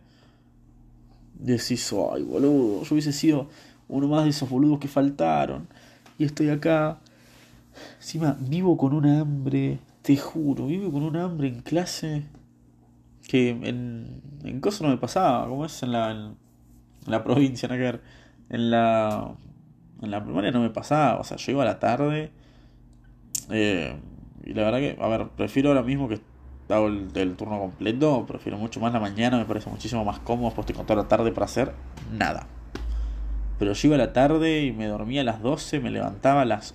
Decís, 1.35 1.93
ay, 1.93 2.23
boludo, 2.23 2.82
yo 2.85 2.94
hubiese 2.94 3.12
sido 3.12 3.49
uno 3.90 4.08
más 4.08 4.25
de 4.25 4.31
esos 4.31 4.48
boludos 4.48 4.78
que 4.78 4.88
faltaron. 4.88 5.69
Y 6.19 6.25
estoy 6.25 6.50
acá. 6.50 6.98
Encima, 7.96 8.37
vivo 8.40 8.76
con 8.76 8.94
un 8.94 9.06
hambre, 9.06 9.78
te 10.02 10.16
juro, 10.16 10.66
vivo 10.66 10.90
con 10.90 11.02
un 11.02 11.16
hambre 11.16 11.48
en 11.48 11.60
clase 11.60 12.25
que 13.28 13.50
en, 13.50 14.22
en 14.42 14.60
cosas 14.60 14.82
no 14.82 14.88
me 14.88 14.96
pasaba, 14.96 15.46
como 15.46 15.64
es 15.64 15.82
en 15.84 15.92
la, 15.92 16.10
en, 16.10 16.37
la 17.06 17.22
provincia, 17.22 17.69
¿no? 17.69 17.75
En 17.75 18.70
la, 18.70 19.34
en 20.02 20.10
la 20.10 20.25
primaria 20.25 20.50
no 20.50 20.60
me 20.60 20.70
pasaba, 20.70 21.20
o 21.20 21.25
sea, 21.25 21.36
yo 21.36 21.52
iba 21.52 21.62
a 21.62 21.66
la 21.66 21.78
tarde. 21.78 22.32
Eh, 23.50 23.96
y 24.44 24.54
la 24.54 24.64
verdad 24.64 24.78
que, 24.78 24.98
a 25.00 25.08
ver, 25.08 25.28
prefiero 25.28 25.69
ahora 25.69 25.82
mismo 25.82 26.08
que 26.08 26.20
hago 26.70 26.88
el, 26.88 27.36
turno 27.36 27.58
completo, 27.60 28.25
prefiero 28.26 28.58
mucho 28.58 28.81
más 28.81 28.93
la 28.93 29.00
mañana, 29.00 29.38
me 29.38 29.44
parece 29.44 29.70
muchísimo 29.70 30.04
más 30.04 30.19
cómodo, 30.20 30.50
pues 30.50 30.64
estoy 30.64 30.76
con 30.76 30.86
toda 30.86 31.02
la 31.02 31.08
tarde 31.08 31.31
para 31.32 31.46
hacer 31.46 31.72
nada. 32.12 32.46
Pero 33.60 33.74
yo 33.74 33.88
iba 33.88 33.96
a 33.96 33.98
la 33.98 34.14
tarde 34.14 34.62
y 34.62 34.72
me 34.72 34.86
dormía 34.86 35.20
a 35.20 35.24
las 35.24 35.42
12, 35.42 35.80
me 35.80 35.90
levantaba 35.90 36.40
a 36.40 36.44
las 36.46 36.74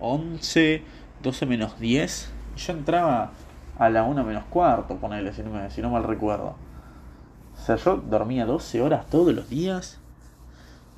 11, 0.00 0.82
12 1.22 1.44
menos 1.44 1.78
10, 1.78 2.32
y 2.56 2.60
yo 2.60 2.72
entraba 2.72 3.32
a 3.78 3.90
la 3.90 4.04
1 4.04 4.24
menos 4.24 4.44
cuarto, 4.44 4.96
ponele, 4.96 5.34
si 5.34 5.42
no, 5.42 5.70
si 5.70 5.82
no 5.82 5.90
mal 5.90 6.04
recuerdo. 6.04 6.56
O 7.54 7.60
sea, 7.60 7.76
yo 7.76 7.98
dormía 7.98 8.46
12 8.46 8.80
horas 8.80 9.04
todos 9.10 9.34
los 9.34 9.50
días, 9.50 10.00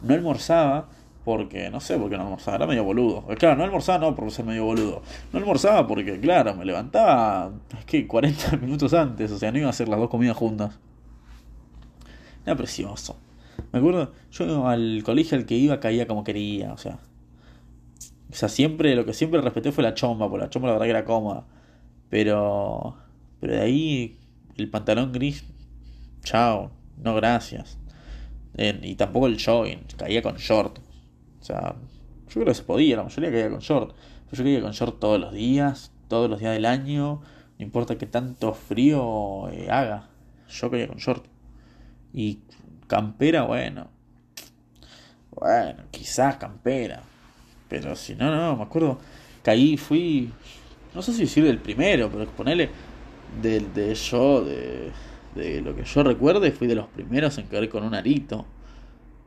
no 0.01 0.15
almorzaba, 0.15 0.87
porque, 1.25 1.71
no 1.71 1.81
sé 1.81 1.99
por 1.99 2.09
qué 2.09 2.17
no 2.17 2.23
almorzaba, 2.23 2.59
era 2.59 2.67
medio 2.69 2.85
boludo. 2.85 3.25
Eh, 3.31 3.35
claro, 3.35 3.57
no 3.57 3.65
almorzaba 3.65 3.99
no 3.99 4.15
por 4.15 4.31
ser 4.31 4.45
medio 4.45 4.65
boludo. 4.65 5.03
No 5.33 5.41
almorzaba 5.41 5.89
porque, 5.89 6.21
claro, 6.21 6.55
me 6.55 6.65
levantaba, 6.65 7.51
es 7.77 7.85
que 7.85 8.07
40 8.07 8.57
minutos 8.63 8.95
antes, 8.95 9.33
o 9.33 9.39
sea, 9.39 9.51
no 9.51 9.59
iba 9.59 9.67
a 9.67 9.71
hacer 9.71 9.89
las 9.89 9.99
dos 9.99 10.09
comidas 10.09 10.37
juntas. 10.37 10.79
Era 12.47 12.55
precioso. 12.55 13.17
Me 13.73 13.79
acuerdo, 13.79 14.13
yo 14.31 14.67
al 14.67 15.03
colegio 15.05 15.39
al 15.39 15.47
que 15.47 15.57
iba 15.57 15.81
caía 15.81 16.07
como 16.07 16.25
quería, 16.25 16.73
o 16.73 16.79
sea. 16.79 16.99
O 18.31 18.35
sea, 18.35 18.49
siempre, 18.49 18.95
lo 18.95 19.05
que 19.05 19.13
siempre 19.13 19.41
respeté 19.41 19.73
fue 19.73 19.83
la 19.83 19.95
chomba, 19.95 20.29
porque 20.29 20.45
la 20.45 20.51
chomba 20.51 20.69
la 20.69 20.75
verdad 20.75 20.87
que 20.87 20.91
era 20.91 21.05
cómoda. 21.05 21.47
Pero, 22.09 22.97
pero 23.41 23.55
de 23.55 23.61
ahí, 23.61 24.19
el 24.57 24.71
pantalón 24.71 25.13
gris, 25.13 25.45
chao, 26.23 26.71
no 26.97 27.15
gracias. 27.15 27.79
y 28.57 28.95
tampoco 28.97 29.27
el 29.27 29.43
jogging, 29.43 29.81
caía 29.97 30.23
con 30.23 30.37
short. 30.37 30.79
O 31.41 31.45
sea, 31.45 31.75
yo 32.29 32.35
creo 32.35 32.47
que 32.47 32.55
se 32.55 32.63
podía, 32.63 32.97
la 32.97 33.05
mayoría 33.05 33.31
caía 33.31 33.51
con 33.51 33.61
short. 33.61 33.95
Pero 34.31 34.37
yo 34.37 34.45
caía 34.45 34.61
con 34.61 34.73
short 34.73 35.01
todos 35.01 35.21
los 35.21 35.33
días, 35.33 35.93
todos 36.09 36.31
los 36.31 36.39
días 36.39 36.53
del 36.53 36.67
año, 36.67 37.23
no 37.59 37.65
importa 37.65 37.99
que 37.99 38.07
tanto 38.07 38.55
frío 38.55 39.49
eh, 39.51 39.69
haga. 39.71 40.09
Yo 40.49 40.71
caía 40.71 40.89
con 40.89 40.99
short. 40.99 41.25
Y 42.13 42.41
campera, 42.91 43.45
bueno. 43.45 43.89
Bueno, 45.31 45.85
quizás 45.93 46.37
campera. 46.37 47.03
Pero 47.69 47.95
si 47.95 48.17
no, 48.17 48.35
no, 48.35 48.57
me 48.57 48.65
acuerdo. 48.65 48.99
Caí, 49.45 49.77
fui. 49.77 50.33
No 50.93 51.01
sé 51.01 51.13
si 51.13 51.21
decir 51.21 51.45
del 51.45 51.59
primero, 51.59 52.11
pero 52.11 52.27
ponerle. 52.33 52.69
Del 53.41 53.73
de 53.73 53.95
yo, 53.95 54.45
de, 54.45 54.91
de 55.37 55.61
lo 55.61 55.77
que 55.77 55.85
yo 55.85 56.03
recuerde, 56.03 56.51
fui 56.51 56.67
de 56.67 56.75
los 56.75 56.89
primeros 56.89 57.39
en 57.39 57.47
caer 57.47 57.69
con 57.69 57.85
un 57.85 57.95
arito. 57.95 58.45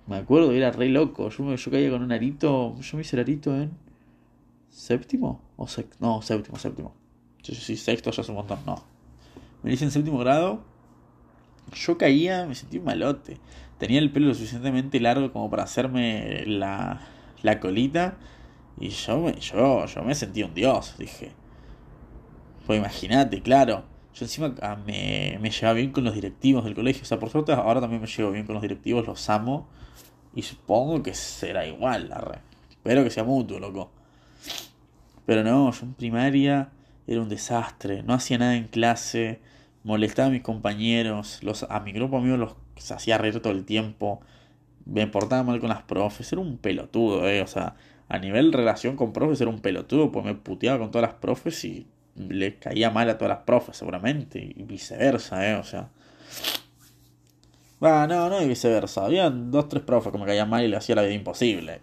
Me 0.08 0.18
acuerdo, 0.18 0.52
era 0.52 0.70
re 0.72 0.90
loco. 0.90 1.30
Yo, 1.30 1.46
me, 1.46 1.56
yo 1.56 1.72
caía 1.72 1.90
con 1.90 2.04
un 2.04 2.12
arito. 2.12 2.78
Yo 2.82 2.98
me 2.98 3.02
hice 3.02 3.16
el 3.16 3.22
arito 3.22 3.56
en. 3.56 3.72
¿Séptimo? 4.70 5.42
O 5.56 5.68
no, 6.02 6.22
séptimo, 6.22 6.60
séptimo. 6.60 6.94
Yo, 7.44 7.56
sí, 7.56 7.78
sexto 7.78 8.12
ya 8.12 8.22
hace 8.22 8.32
un 8.32 8.38
montón, 8.38 8.60
no. 8.66 8.84
Me 9.62 9.72
hice 9.72 9.86
en 9.86 9.92
séptimo 9.92 10.18
grado. 10.18 10.73
Yo 11.74 11.98
caía, 11.98 12.46
me 12.46 12.56
sentí 12.56 12.78
un 12.78 12.86
malote. 12.86 13.38
Tenía 13.78 14.00
el 14.00 14.12
pelo 14.12 14.28
lo 14.28 14.34
suficientemente 14.34 15.00
largo 15.00 15.32
como 15.32 15.50
para 15.50 15.64
hacerme 15.64 16.44
la, 16.46 17.02
la 17.42 17.60
colita. 17.60 18.18
Y 18.80 18.90
yo 18.90 19.20
me, 19.20 19.34
yo, 19.40 19.86
yo 19.86 20.04
me 20.04 20.16
sentí 20.16 20.44
un 20.44 20.54
dios, 20.54 20.96
dije. 20.98 21.32
Pues 22.66 22.80
imagínate, 22.80 23.42
claro. 23.42 23.84
Yo 24.14 24.26
encima 24.26 24.54
ah, 24.62 24.76
me, 24.76 25.38
me 25.42 25.50
llevaba 25.50 25.74
bien 25.74 25.92
con 25.92 26.04
los 26.04 26.14
directivos 26.14 26.64
del 26.66 26.76
colegio. 26.76 27.04
O 27.04 27.06
sea, 27.06 27.20
por 27.20 27.30
suerte 27.30 27.52
ahora 27.54 27.82
también 27.82 28.02
me 28.02 28.08
llevo 28.08 28.32
bien 28.32 28.46
con 28.46 28.54
los 28.54 28.62
directivos, 28.62 29.08
los 29.08 29.30
amo. 29.30 29.68
Y 30.36 30.44
supongo 30.44 31.02
que 31.04 31.14
será 31.14 31.66
igual, 31.66 32.10
la 32.10 32.20
re. 32.20 32.40
Espero 32.70 33.04
que 33.04 33.10
sea 33.10 33.24
mutuo, 33.24 33.60
loco. 33.60 33.92
Pero 35.26 35.44
no, 35.44 35.72
yo 35.72 35.86
en 35.86 35.94
primaria 35.94 36.70
era 37.08 37.22
un 37.22 37.30
desastre. 37.30 38.04
No 38.04 38.14
hacía 38.14 38.38
nada 38.38 38.56
en 38.56 38.68
clase. 38.68 39.40
Molestaba 39.84 40.30
a 40.30 40.32
mis 40.32 40.42
compañeros. 40.42 41.40
Los, 41.44 41.64
a 41.64 41.80
mi 41.82 41.92
grupo 41.92 42.18
amigos 42.18 42.40
los 42.40 42.56
se 42.78 42.94
hacía 42.94 43.18
reír 43.18 43.42
todo 43.42 43.54
el 43.54 43.66
tiempo. 43.66 44.22
Me 44.86 45.08
portaba 45.08 45.44
mal 45.44 45.60
con 45.60 45.70
las 45.70 45.84
profes. 45.84 46.32
Era 46.32 46.42
un 46.42 46.58
pelotudo, 46.58 47.28
eh. 47.28 47.42
O 47.42 47.48
sea, 47.48 47.76
a 48.10 48.20
nivel 48.20 48.54
relación 48.54 48.96
con 48.96 49.14
profes 49.14 49.42
era 49.42 49.50
un 49.50 49.60
pelotudo. 49.60 50.12
Pues 50.12 50.26
me 50.26 50.36
puteaba 50.36 50.80
con 50.80 50.92
todas 50.92 51.10
las 51.10 51.20
profes 51.20 51.64
y 51.66 51.88
le 52.16 52.58
caía 52.60 52.90
mal 52.92 53.10
a 53.10 53.18
todas 53.18 53.30
las 53.30 53.46
profes, 53.46 53.78
seguramente, 53.78 54.40
y 54.56 54.64
viceversa, 54.64 55.50
¿eh? 55.50 55.56
O 55.56 55.64
sea. 55.64 55.90
Bueno, 57.80 58.08
no, 58.08 58.30
no 58.30 58.42
y 58.42 58.48
viceversa. 58.48 59.06
Había 59.06 59.30
dos, 59.30 59.68
tres 59.68 59.84
profes 59.84 60.12
que 60.12 60.18
me 60.18 60.26
caían 60.26 60.50
mal 60.50 60.64
y 60.64 60.68
le 60.70 60.78
hacía 60.78 60.96
la 60.96 61.02
vida 61.04 61.14
imposible. 61.14 61.82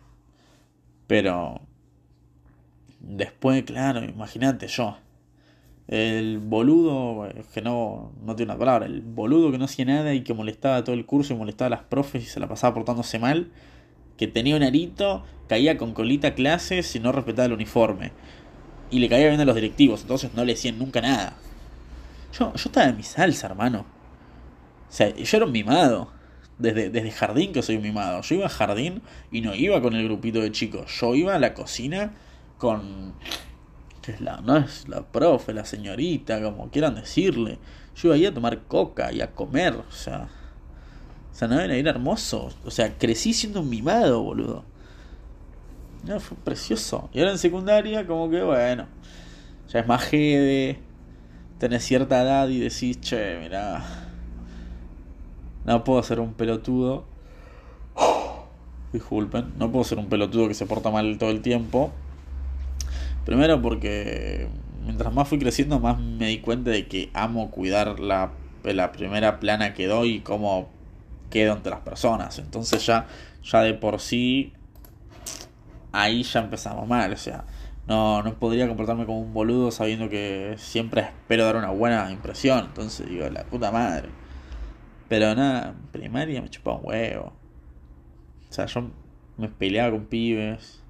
Pero. 1.06 1.60
Después, 3.00 3.64
claro, 3.64 4.04
imagínate 4.04 4.66
yo. 4.68 4.96
El 5.90 6.38
boludo, 6.38 7.28
que 7.52 7.62
no, 7.62 8.12
no 8.24 8.36
tiene 8.36 8.52
una 8.52 8.58
palabra, 8.60 8.86
el 8.86 9.00
boludo 9.00 9.50
que 9.50 9.58
no 9.58 9.64
hacía 9.64 9.84
nada 9.86 10.14
y 10.14 10.22
que 10.22 10.34
molestaba 10.34 10.84
todo 10.84 10.94
el 10.94 11.04
curso 11.04 11.34
y 11.34 11.36
molestaba 11.36 11.66
a 11.66 11.70
las 11.70 11.82
profes 11.82 12.22
y 12.22 12.26
se 12.26 12.38
la 12.38 12.46
pasaba 12.46 12.72
portándose 12.74 13.18
mal, 13.18 13.50
que 14.16 14.28
tenía 14.28 14.54
un 14.54 14.62
arito, 14.62 15.24
caía 15.48 15.76
con 15.76 15.92
colita 15.92 16.34
clases 16.34 16.94
y 16.94 17.00
no 17.00 17.10
respetaba 17.10 17.46
el 17.46 17.54
uniforme. 17.54 18.12
Y 18.92 19.00
le 19.00 19.08
caía 19.08 19.30
bien 19.30 19.40
a 19.40 19.44
los 19.44 19.56
directivos, 19.56 20.02
entonces 20.02 20.32
no 20.32 20.44
le 20.44 20.52
decían 20.52 20.78
nunca 20.78 21.00
nada. 21.00 21.36
Yo, 22.38 22.52
yo 22.54 22.62
estaba 22.66 22.86
en 22.88 22.96
mi 22.96 23.02
salsa, 23.02 23.48
hermano. 23.48 23.80
O 24.88 24.92
sea, 24.92 25.12
yo 25.12 25.36
era 25.36 25.46
un 25.46 25.52
mimado. 25.52 26.12
Desde, 26.58 26.90
desde 26.90 27.10
jardín 27.10 27.52
que 27.52 27.62
soy 27.62 27.76
un 27.76 27.82
mimado. 27.82 28.20
Yo 28.22 28.36
iba 28.36 28.46
a 28.46 28.50
jardín 28.50 29.02
y 29.32 29.40
no 29.40 29.56
iba 29.56 29.82
con 29.82 29.94
el 29.96 30.04
grupito 30.04 30.40
de 30.40 30.52
chicos. 30.52 31.00
Yo 31.00 31.16
iba 31.16 31.34
a 31.34 31.38
la 31.40 31.54
cocina 31.54 32.12
con 32.58 33.14
es 34.06 34.20
la, 34.20 34.40
no 34.40 34.56
es 34.56 34.88
la 34.88 35.02
profe, 35.02 35.52
la 35.52 35.64
señorita, 35.64 36.42
como 36.42 36.70
quieran 36.70 36.94
decirle. 36.94 37.58
Yo 37.96 38.08
iba 38.08 38.14
ahí 38.14 38.26
a 38.26 38.34
tomar 38.34 38.62
coca 38.62 39.12
y 39.12 39.20
a 39.20 39.32
comer, 39.32 39.74
o 39.74 39.92
sea. 39.92 40.28
O 41.32 41.34
sea, 41.34 41.48
no 41.48 41.60
era 41.60 41.90
hermoso. 41.90 42.50
O 42.64 42.70
sea, 42.70 42.96
crecí 42.98 43.32
siendo 43.32 43.60
un 43.60 43.68
mimado, 43.68 44.22
boludo. 44.22 44.64
No, 46.04 46.18
fue 46.18 46.36
precioso. 46.42 47.08
Y 47.12 47.20
ahora 47.20 47.32
en 47.32 47.38
secundaria, 47.38 48.06
como 48.06 48.30
que 48.30 48.42
bueno. 48.42 48.86
Ya 49.68 49.80
es 49.80 49.86
más 49.86 50.02
jede. 50.02 50.78
Tenés 51.58 51.84
cierta 51.84 52.22
edad 52.22 52.48
y 52.48 52.58
decís, 52.58 53.00
che, 53.00 53.38
mirá. 53.38 53.84
No 55.64 55.84
puedo 55.84 56.02
ser 56.02 56.20
un 56.20 56.32
pelotudo. 56.32 57.04
Disculpen, 58.92 59.52
no 59.56 59.70
puedo 59.70 59.84
ser 59.84 59.98
un 59.98 60.08
pelotudo 60.08 60.48
que 60.48 60.54
se 60.54 60.66
porta 60.66 60.90
mal 60.90 61.16
todo 61.18 61.30
el 61.30 61.42
tiempo. 61.42 61.92
Primero 63.30 63.62
porque 63.62 64.48
mientras 64.84 65.14
más 65.14 65.28
fui 65.28 65.38
creciendo, 65.38 65.78
más 65.78 66.00
me 66.00 66.26
di 66.26 66.40
cuenta 66.40 66.70
de 66.70 66.88
que 66.88 67.10
amo 67.14 67.52
cuidar 67.52 68.00
la, 68.00 68.32
la 68.64 68.90
primera 68.90 69.38
plana 69.38 69.72
que 69.72 69.86
doy 69.86 70.14
y 70.14 70.20
cómo 70.20 70.68
quedo 71.30 71.52
entre 71.52 71.70
las 71.70 71.78
personas. 71.82 72.40
Entonces 72.40 72.84
ya, 72.84 73.06
ya 73.44 73.62
de 73.62 73.74
por 73.74 74.00
sí, 74.00 74.52
ahí 75.92 76.24
ya 76.24 76.40
empezamos 76.40 76.88
mal. 76.88 77.12
O 77.12 77.16
sea, 77.16 77.44
no, 77.86 78.20
no 78.24 78.34
podría 78.34 78.66
comportarme 78.66 79.06
como 79.06 79.20
un 79.20 79.32
boludo 79.32 79.70
sabiendo 79.70 80.08
que 80.08 80.56
siempre 80.58 81.02
espero 81.02 81.44
dar 81.44 81.54
una 81.54 81.70
buena 81.70 82.10
impresión. 82.10 82.64
Entonces 82.64 83.08
digo, 83.08 83.28
la 83.28 83.44
puta 83.44 83.70
madre. 83.70 84.08
Pero 85.08 85.36
nada, 85.36 85.76
primaria 85.92 86.42
me 86.42 86.50
chupaba 86.50 86.78
un 86.78 86.88
huevo. 86.88 87.32
O 88.48 88.52
sea, 88.52 88.66
yo 88.66 88.90
me 89.36 89.46
peleaba 89.46 89.92
con 89.92 90.06
pibes. 90.06 90.82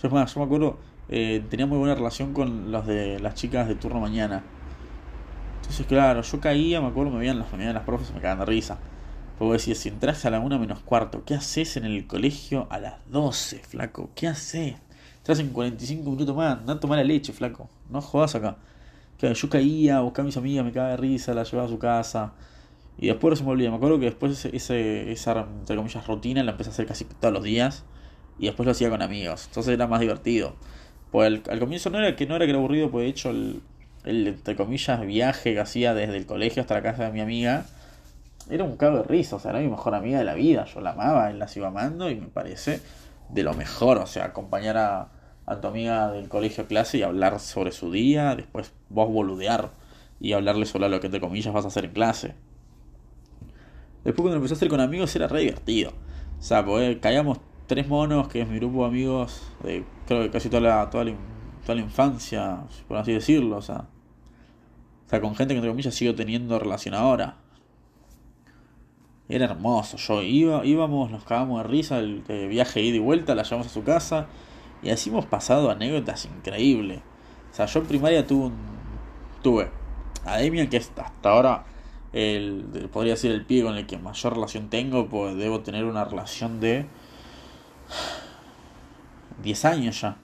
Yo, 0.00 0.08
yo 0.08 0.14
me 0.14 0.22
acuerdo 0.22 0.89
eh, 1.12 1.44
tenía 1.50 1.66
muy 1.66 1.76
buena 1.76 1.96
relación 1.96 2.32
con 2.32 2.70
los 2.70 2.86
de 2.86 3.18
las 3.18 3.34
chicas 3.34 3.66
de 3.66 3.74
turno 3.74 3.98
mañana. 3.98 4.44
Entonces, 5.56 5.84
claro, 5.86 6.22
yo 6.22 6.40
caía, 6.40 6.80
me 6.80 6.86
acuerdo, 6.86 7.10
me 7.10 7.18
veían 7.18 7.40
las 7.40 7.50
mañanas 7.50 7.74
las 7.74 7.82
profes, 7.82 8.12
me 8.14 8.20
cagaban 8.20 8.38
de 8.38 8.46
risa. 8.46 8.78
Porque 9.36 9.54
decía, 9.54 9.74
si 9.74 9.88
entras 9.88 10.24
a 10.24 10.30
la 10.30 10.38
una 10.38 10.56
menos 10.56 10.80
cuarto, 10.80 11.24
¿qué 11.24 11.34
haces 11.34 11.76
en 11.76 11.84
el 11.84 12.06
colegio 12.06 12.68
a 12.70 12.78
las 12.78 12.94
12, 13.10 13.58
flaco? 13.58 14.10
¿Qué 14.14 14.28
haces? 14.28 14.76
Entras 15.18 15.40
en 15.40 15.48
45 15.48 16.08
minutos 16.10 16.36
más, 16.36 16.62
no 16.62 16.78
tomar 16.78 16.98
la 16.98 17.04
leche, 17.04 17.32
flaco. 17.32 17.68
No 17.88 18.00
jodas 18.00 18.36
acá. 18.36 18.56
Claro, 19.18 19.34
yo 19.34 19.50
caía, 19.50 20.00
buscaba 20.00 20.24
a 20.24 20.26
mis 20.26 20.36
amigas, 20.36 20.64
me 20.64 20.70
cagaba 20.70 20.92
de 20.92 20.96
risa, 20.96 21.34
las 21.34 21.50
llevaba 21.50 21.68
a 21.68 21.72
su 21.72 21.78
casa. 21.78 22.34
Y 22.98 23.08
después 23.08 23.36
se 23.38 23.44
me 23.44 23.50
olvidaba. 23.50 23.72
Me 23.72 23.76
acuerdo 23.78 23.98
que 23.98 24.04
después 24.06 24.44
ese, 24.44 25.10
esa, 25.10 25.40
entre 25.40 25.76
comillas, 25.76 26.06
rutina 26.06 26.42
la 26.44 26.52
empecé 26.52 26.70
a 26.70 26.72
hacer 26.72 26.86
casi 26.86 27.04
todos 27.04 27.34
los 27.34 27.42
días. 27.42 27.84
Y 28.38 28.46
después 28.46 28.64
lo 28.64 28.72
hacía 28.72 28.90
con 28.90 29.02
amigos. 29.02 29.46
Entonces 29.46 29.74
era 29.74 29.86
más 29.86 30.00
divertido. 30.00 30.54
Pues 31.10 31.40
al, 31.48 31.58
comienzo 31.58 31.90
no 31.90 31.98
era 31.98 32.14
que 32.16 32.26
no 32.26 32.36
era 32.36 32.44
que 32.44 32.50
era 32.50 32.58
aburrido, 32.58 32.90
pues 32.90 33.04
de 33.04 33.10
hecho 33.10 33.30
el, 33.30 33.62
el, 34.04 34.26
entre 34.28 34.56
comillas 34.56 35.00
viaje 35.04 35.54
que 35.54 35.60
hacía 35.60 35.94
desde 35.94 36.16
el 36.16 36.26
colegio 36.26 36.62
hasta 36.62 36.74
la 36.74 36.82
casa 36.82 37.04
de 37.04 37.12
mi 37.12 37.20
amiga 37.20 37.66
era 38.48 38.64
un 38.64 38.76
cago 38.76 38.98
de 38.98 39.04
risa, 39.04 39.36
o 39.36 39.38
sea, 39.38 39.52
era 39.52 39.60
mi 39.60 39.68
mejor 39.68 39.94
amiga 39.94 40.18
de 40.18 40.24
la 40.24 40.34
vida, 40.34 40.64
yo 40.64 40.80
la 40.80 40.90
amaba, 40.90 41.30
él 41.30 41.38
la 41.38 41.48
iba 41.54 41.68
amando 41.68 42.10
y 42.10 42.16
me 42.16 42.26
parece 42.26 42.80
de 43.28 43.42
lo 43.42 43.54
mejor, 43.54 43.98
o 43.98 44.06
sea, 44.06 44.24
acompañar 44.24 44.76
a, 44.76 45.08
a 45.46 45.60
tu 45.60 45.68
amiga 45.68 46.10
del 46.10 46.28
colegio 46.28 46.64
a 46.64 46.66
clase 46.66 46.98
y 46.98 47.02
hablar 47.02 47.38
sobre 47.38 47.72
su 47.72 47.92
día, 47.92 48.34
después 48.34 48.72
vos 48.88 49.08
boludear 49.08 49.70
y 50.20 50.32
hablarle 50.32 50.66
sobre 50.66 50.88
lo 50.88 51.00
que 51.00 51.06
entre 51.06 51.20
comillas 51.20 51.52
vas 51.52 51.64
a 51.64 51.68
hacer 51.68 51.86
en 51.86 51.92
clase. 51.92 52.34
Después 54.04 54.22
cuando 54.22 54.36
empecé 54.36 54.54
a 54.54 54.56
hacer 54.56 54.68
con 54.68 54.80
amigos 54.80 55.14
era 55.14 55.28
re 55.28 55.40
divertido. 55.40 55.92
O 56.38 56.42
sea, 56.42 56.64
pues 56.64 56.98
caíamos 57.00 57.38
tres 57.70 57.86
monos, 57.86 58.26
que 58.26 58.40
es 58.40 58.48
mi 58.48 58.56
grupo 58.58 58.80
de 58.80 58.88
amigos, 58.88 59.42
de 59.62 59.84
creo 60.08 60.22
que 60.22 60.30
casi 60.30 60.48
toda 60.48 60.60
la, 60.60 60.90
toda 60.90 61.04
toda 61.64 61.76
la 61.76 61.82
infancia, 61.82 62.64
por 62.88 62.96
así 62.96 63.12
decirlo, 63.12 63.58
o 63.58 63.62
sea. 63.62 63.86
O 65.06 65.08
sea, 65.08 65.20
con 65.20 65.36
gente 65.36 65.54
que 65.54 65.58
entre 65.58 65.70
comillas 65.70 65.94
sigo 65.94 66.16
teniendo 66.16 66.58
relación 66.58 66.94
ahora. 66.94 67.36
Era 69.28 69.44
hermoso, 69.44 69.98
yo 69.98 70.20
iba, 70.22 70.64
íbamos, 70.66 71.12
nos 71.12 71.22
cagamos 71.22 71.62
de 71.62 71.68
risa, 71.68 72.00
el, 72.00 72.24
viaje 72.48 72.82
ida 72.82 72.96
y 72.96 72.98
vuelta, 72.98 73.36
la 73.36 73.44
llevamos 73.44 73.68
a 73.68 73.70
su 73.70 73.84
casa. 73.84 74.26
Y 74.82 74.90
así 74.90 75.10
hemos 75.10 75.26
pasado 75.26 75.70
anécdotas 75.70 76.24
increíbles. 76.24 77.00
O 77.52 77.54
sea, 77.54 77.66
yo 77.66 77.80
en 77.80 77.86
primaria 77.86 78.26
tuve 78.26 78.46
un, 78.46 78.54
tuve 79.44 79.70
a 80.24 80.38
que 80.40 80.76
hasta 80.76 81.30
ahora 81.30 81.66
el, 82.12 82.88
podría 82.92 83.14
ser 83.14 83.30
el 83.30 83.46
pie 83.46 83.62
con 83.62 83.76
el 83.76 83.86
que 83.86 83.96
mayor 83.96 84.34
relación 84.34 84.70
tengo, 84.70 85.08
pues 85.08 85.36
debo 85.36 85.60
tener 85.60 85.84
una 85.84 86.04
relación 86.04 86.58
de 86.58 86.86
10 89.42 89.64
años 89.64 90.00
ya. 90.00 90.16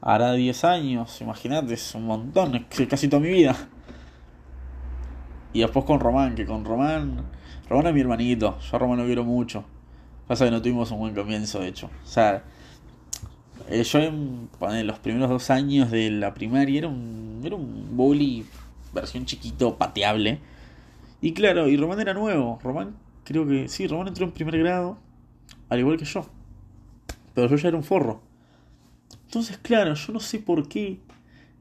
Hará 0.00 0.32
10 0.32 0.64
años, 0.64 1.20
imagínate, 1.20 1.74
es 1.74 1.94
un 1.94 2.06
montón, 2.06 2.54
es 2.54 2.86
casi 2.86 3.08
toda 3.08 3.20
mi 3.20 3.28
vida. 3.28 3.56
Y 5.52 5.60
después 5.60 5.84
con 5.84 5.98
Román, 5.98 6.34
que 6.34 6.46
con 6.46 6.64
Román. 6.64 7.24
Román 7.68 7.88
es 7.88 7.94
mi 7.94 8.00
hermanito, 8.00 8.58
yo 8.58 8.76
a 8.76 8.78
Román 8.78 8.98
lo 8.98 9.06
quiero 9.06 9.24
mucho. 9.24 9.64
Pasa 10.26 10.44
que 10.44 10.50
no 10.50 10.62
tuvimos 10.62 10.90
un 10.90 10.98
buen 11.00 11.14
comienzo, 11.14 11.60
de 11.60 11.68
hecho. 11.68 11.90
O 12.04 12.06
sea, 12.06 12.44
eh, 13.68 13.82
yo 13.82 13.98
en, 13.98 14.48
los 14.86 14.98
primeros 14.98 15.28
dos 15.28 15.50
años 15.50 15.90
de 15.90 16.10
la 16.10 16.32
primaria 16.32 16.78
era 16.78 16.88
un, 16.88 17.40
era 17.44 17.56
un 17.56 17.96
bully 17.96 18.46
versión 18.94 19.26
chiquito, 19.26 19.76
pateable. 19.76 20.38
Y 21.20 21.32
claro, 21.32 21.68
y 21.68 21.76
Román 21.76 22.00
era 22.00 22.14
nuevo. 22.14 22.58
Román, 22.62 22.94
creo 23.24 23.46
que 23.46 23.68
sí, 23.68 23.86
Román 23.86 24.08
entró 24.08 24.24
en 24.24 24.32
primer 24.32 24.58
grado, 24.58 24.98
al 25.68 25.80
igual 25.80 25.96
que 25.96 26.04
yo 26.04 26.24
pero 27.38 27.50
yo 27.50 27.56
ya 27.56 27.68
era 27.68 27.76
un 27.76 27.84
forro. 27.84 28.20
Entonces, 29.26 29.58
claro, 29.58 29.94
yo 29.94 30.12
no 30.12 30.18
sé 30.18 30.40
por 30.40 30.66
qué 30.66 30.98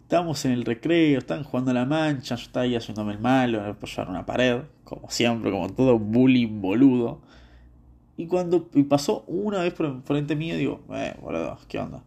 estábamos 0.02 0.44
en 0.46 0.54
el 0.54 0.66
recreo, 0.66 1.20
estaban 1.20 1.44
jugando 1.44 1.70
a 1.70 1.76
la 1.76 1.86
mancha, 1.86 2.36
yo 2.36 2.42
estaba 2.42 2.64
ahí 2.64 2.76
haciéndome 2.76 3.14
el 3.14 3.20
malo, 3.20 3.62
apoyar 3.62 4.10
una 4.10 4.26
pared, 4.26 4.62
como 4.84 5.08
siempre, 5.12 5.52
como 5.52 5.70
todo 5.70 6.00
bullying 6.00 6.62
boludo. 6.62 7.22
Y 8.18 8.26
cuando 8.26 8.68
pasó 8.90 9.24
una 9.28 9.62
vez 9.62 9.72
por 9.76 9.86
enfrente 9.86 10.36
mío, 10.36 10.58
digo, 10.58 10.82
eh, 10.96 11.14
boludo, 11.22 11.60
¿qué 11.68 11.78
onda? 11.78 12.04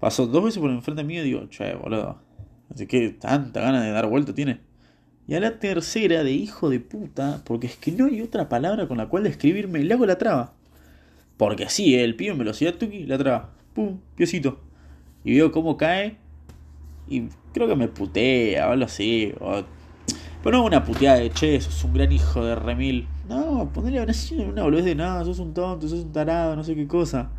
Pasó 0.00 0.26
dos 0.26 0.44
veces 0.44 0.58
por 0.58 0.70
enfrente 0.70 1.04
mío, 1.04 1.22
digo, 1.22 1.46
che, 1.50 1.74
boludo, 1.74 2.18
así 2.72 2.86
que 2.86 3.10
tanta 3.10 3.60
ganas 3.60 3.84
de 3.84 3.90
dar 3.90 4.08
vuelta 4.08 4.34
tiene. 4.34 4.60
Y 5.28 5.34
a 5.34 5.40
la 5.40 5.58
tercera, 5.58 6.24
de 6.24 6.32
hijo 6.32 6.70
de 6.70 6.80
puta, 6.80 7.42
porque 7.44 7.66
es 7.66 7.76
que 7.76 7.92
no 7.92 8.06
hay 8.06 8.22
otra 8.22 8.48
palabra 8.48 8.88
con 8.88 8.96
la 8.96 9.10
cual 9.10 9.24
describirme, 9.24 9.80
le 9.80 9.92
hago 9.92 10.06
la 10.06 10.16
traba. 10.16 10.55
Porque 11.36 11.64
así, 11.64 11.94
el 11.96 12.16
pibe 12.16 12.32
en 12.32 12.38
velocidad 12.38 12.74
tuki, 12.74 13.04
la 13.04 13.18
traba. 13.18 13.50
Pum, 13.74 13.98
piecito. 14.14 14.60
Y 15.24 15.34
veo 15.34 15.52
cómo 15.52 15.76
cae. 15.76 16.16
Y 17.08 17.28
creo 17.52 17.68
que 17.68 17.76
me 17.76 17.88
putea 17.88 18.68
o 18.68 18.72
algo 18.72 18.84
así. 18.86 19.32
Pero 20.42 20.58
no 20.58 20.64
una 20.64 20.84
puteada 20.84 21.18
de 21.18 21.30
che, 21.30 21.60
sos 21.60 21.84
un 21.84 21.92
gran 21.92 22.10
hijo 22.10 22.44
de 22.44 22.54
remil. 22.54 23.06
No, 23.28 23.70
ponerle 23.72 24.06
una 24.44 24.62
boludez 24.62 24.84
de 24.84 24.94
nada, 24.94 25.24
sos 25.24 25.38
un 25.38 25.52
tonto, 25.52 25.88
sos 25.88 26.04
un 26.04 26.12
tarado, 26.12 26.56
no 26.56 26.64
sé 26.64 26.74
qué 26.74 26.86
cosa. 26.86 27.30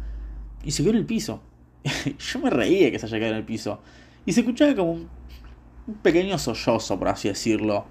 Y 0.63 0.71
se 0.71 0.83
quedó 0.83 0.91
en 0.91 0.97
el 0.97 1.05
piso. 1.05 1.41
Yo 2.19 2.39
me 2.39 2.49
reía 2.49 2.91
que 2.91 2.99
se 2.99 3.05
haya 3.05 3.17
quedado 3.17 3.33
en 3.33 3.39
el 3.39 3.45
piso. 3.45 3.79
Y 4.25 4.33
se 4.33 4.41
escuchaba 4.41 4.75
como 4.75 4.91
un, 4.91 5.09
un 5.87 5.93
pequeño 5.95 6.37
sollozo, 6.37 6.99
por 6.99 7.07
así 7.07 7.29
decirlo. 7.29 7.85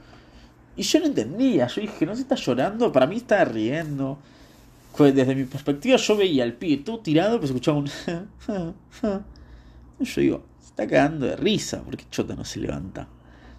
Y 0.76 0.82
yo 0.82 1.00
no 1.00 1.06
entendía. 1.06 1.66
Yo 1.68 1.80
dije, 1.80 2.04
no 2.04 2.14
se 2.14 2.20
está 2.20 2.34
llorando. 2.34 2.92
Para 2.92 3.06
mí 3.06 3.16
está 3.16 3.42
riendo 3.46 4.18
desde 4.98 5.34
mi 5.34 5.44
perspectiva 5.44 5.96
yo 5.96 6.16
veía 6.16 6.44
al 6.44 6.54
pibe 6.54 6.82
todo 6.82 7.00
tirado, 7.00 7.36
pero 7.36 7.46
escuchaba 7.46 7.78
un... 7.78 7.86
yo 10.00 10.20
digo, 10.20 10.44
se 10.58 10.66
está 10.66 10.86
cagando 10.86 11.26
de 11.26 11.36
risa, 11.36 11.82
porque 11.82 12.04
Chota 12.10 12.34
no 12.34 12.44
se 12.44 12.60
levanta. 12.60 13.08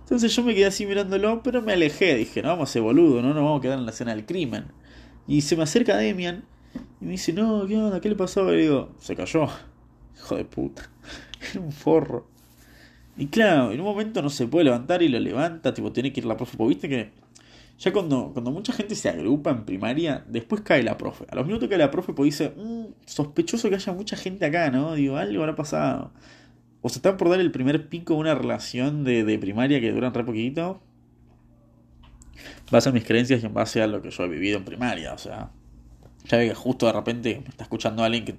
Entonces 0.02 0.34
yo 0.36 0.44
me 0.44 0.56
quedé 0.56 0.66
así 0.68 0.86
mirándolo, 0.86 1.44
pero 1.44 1.62
me 1.62 1.74
alejé, 1.74 2.16
dije, 2.16 2.42
no 2.42 2.50
vamos 2.50 2.70
a 2.70 2.74
ser 2.74 2.82
boludo, 2.82 3.22
no 3.22 3.34
nos 3.34 3.44
vamos 3.44 3.60
a 3.60 3.62
quedar 3.62 3.78
en 3.78 3.86
la 3.86 3.92
escena 3.92 4.16
del 4.16 4.26
crimen. 4.26 4.66
Y 5.28 5.42
se 5.42 5.58
me 5.58 5.64
acerca 5.64 5.98
Demian 5.98 6.46
y 7.02 7.06
me 7.06 7.12
dice, 7.12 7.34
no, 7.34 7.68
¿qué 7.68 7.78
onda? 7.78 8.00
¿Qué 8.00 8.10
le 8.10 8.16
pasó? 8.16 8.54
Y 8.54 8.62
digo, 8.62 8.96
se 9.00 9.16
cayó. 9.16 9.48
Hijo 10.16 10.36
de 10.38 10.46
puta. 10.46 10.90
Era 11.52 11.62
un 11.62 11.72
forro. 11.72 12.28
Y 13.18 13.28
claro, 13.28 13.72
en 13.72 13.80
un 13.80 13.86
momento 13.86 14.22
no 14.22 14.30
se 14.30 14.48
puede 14.48 14.66
levantar 14.66 15.02
y 15.02 15.10
lo 15.10 15.20
levanta, 15.20 15.74
tipo, 15.74 15.92
tiene 15.92 16.14
que 16.14 16.22
ir 16.22 16.26
la 16.26 16.38
profe. 16.38 16.56
Viste 16.66 16.88
que 16.88 17.12
ya 17.80 17.94
cuando, 17.94 18.32
cuando 18.34 18.52
mucha 18.52 18.74
gente 18.74 18.96
se 18.96 19.10
agrupa 19.10 19.52
en 19.52 19.64
primaria, 19.64 20.24
después 20.28 20.62
cae 20.62 20.82
la 20.82 20.98
profe. 20.98 21.26
A 21.30 21.36
los 21.36 21.46
minutos 21.46 21.70
cae 21.70 21.78
la 21.78 21.92
profe, 21.92 22.14
pues 22.14 22.26
dice, 22.32 22.54
mmm, 22.56 22.86
sospechoso 23.06 23.70
que 23.70 23.76
haya 23.76 23.94
mucha 23.94 24.18
gente 24.18 24.46
acá, 24.46 24.72
¿no? 24.72 24.96
Digo, 24.96 25.18
algo 25.18 25.42
habrá 25.42 25.56
pasado. 25.56 26.12
O 26.82 26.90
se 26.90 26.98
está 26.98 27.18
por 27.18 27.30
dar 27.30 27.40
el 27.40 27.52
primer 27.52 27.88
pico 27.88 28.16
de 28.16 28.20
una 28.20 28.34
relación 28.34 29.04
de, 29.04 29.24
de 29.24 29.38
primaria 29.38 29.80
que 29.80 29.92
duran 29.92 30.14
re 30.14 30.24
poquito. 30.24 30.82
Base 32.72 32.90
a 32.90 32.92
mis 32.92 33.04
creencias 33.04 33.44
y 33.44 33.46
en 33.46 33.54
base 33.54 33.82
a 33.82 33.88
lo 33.88 34.02
que 34.02 34.10
yo 34.10 34.24
he 34.24 34.28
vivido 34.28 34.58
en 34.58 34.66
primaria, 34.66 35.14
o 35.14 35.18
sea. 35.18 35.52
Ya 36.26 36.38
ve 36.38 36.50
que 36.50 36.56
justo 36.56 36.88
de 36.88 36.94
repente 36.94 37.42
me 37.44 37.50
está 37.50 37.64
escuchando 37.64 38.04
alguien 38.04 38.26
que 38.26 38.36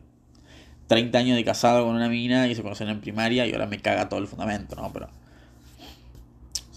30 0.88 1.16
años 1.16 1.36
de 1.36 1.44
casado 1.44 1.86
con 1.86 1.94
una 1.94 2.08
mina 2.08 2.48
y 2.48 2.54
se 2.56 2.62
conocen 2.62 2.88
en 2.88 3.00
primaria 3.00 3.46
y 3.46 3.52
ahora 3.52 3.66
me 3.66 3.78
caga 3.78 4.08
todo 4.08 4.18
el 4.18 4.26
fundamento, 4.26 4.74
¿no? 4.74 4.92
Pero. 4.92 5.08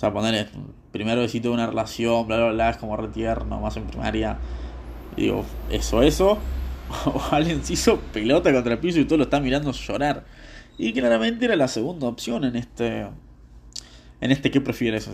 O 0.02 0.04
sea, 0.04 0.12
ponerle 0.12 0.48
primer 0.92 1.16
besito 1.20 1.50
de 1.50 1.54
una 1.54 1.68
relación, 1.68 2.26
bla, 2.26 2.38
bla, 2.38 2.52
bla, 2.54 2.70
es 2.72 2.78
como 2.78 2.98
retierno, 2.98 3.60
más 3.62 3.78
en 3.78 3.86
primaria. 3.86 4.40
Y 5.16 5.26
digo, 5.26 5.46
eso, 5.70 6.02
eso. 6.02 6.40
O 7.06 7.22
alguien 7.30 7.64
se 7.64 7.74
hizo 7.74 8.00
pelota 8.12 8.52
contra 8.52 8.74
el 8.74 8.80
piso 8.80 9.00
y 9.00 9.06
todo 9.06 9.20
lo 9.20 9.26
está 9.26 9.40
mirando 9.40 9.72
llorar. 9.72 10.26
Y 10.80 10.92
claramente 10.92 11.46
era 11.46 11.56
la 11.56 11.68
segunda 11.68 12.08
opción 12.08 12.46
en 12.46 12.56
este. 12.56 13.06
En 14.22 14.32
este, 14.32 14.50
¿qué 14.50 14.60
prefieres? 14.60 15.08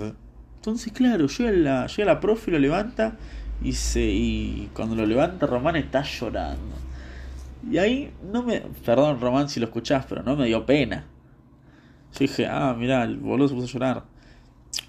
Entonces, 0.56 0.94
claro, 0.94 1.28
llega 1.28 1.52
la, 1.52 1.88
llega 1.88 2.06
la 2.06 2.22
profe, 2.22 2.52
lo 2.52 2.58
levanta 2.58 3.18
y, 3.62 3.74
se, 3.74 4.06
y 4.06 4.70
cuando 4.74 4.96
lo 4.96 5.06
levanta 5.06 5.48
Román 5.48 5.76
está 5.76 6.02
llorando. 6.04 6.78
Y 7.70 7.78
ahí 7.78 8.14
no 8.32 8.42
me... 8.42 8.62
Perdón 8.86 9.20
Román 9.20 9.50
si 9.50 9.60
lo 9.60 9.66
escuchás, 9.66 10.06
pero 10.08 10.24
no 10.24 10.38
me 10.38 10.46
dio 10.46 10.66
pena. 10.66 11.04
Yo 12.14 12.20
dije, 12.20 12.48
ah, 12.48 12.74
mira, 12.78 13.04
el 13.04 13.18
boludo 13.18 13.50
se 13.50 13.54
puso 13.56 13.68
a 13.68 13.72
llorar. 13.74 14.17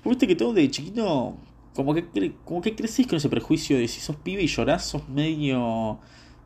Viste 0.08 0.26
que 0.26 0.36
todo 0.36 0.52
de 0.52 0.70
chiquito, 0.70 1.36
como 1.74 1.94
que, 1.94 2.32
como 2.44 2.60
que 2.60 2.74
creces 2.74 3.06
con 3.06 3.16
ese 3.16 3.28
prejuicio 3.28 3.78
de 3.78 3.88
si 3.88 4.00
sos 4.00 4.16
pibe 4.16 4.42
y 4.42 4.46
llorás, 4.46 4.84
sos 4.84 5.08
medio, 5.08 5.98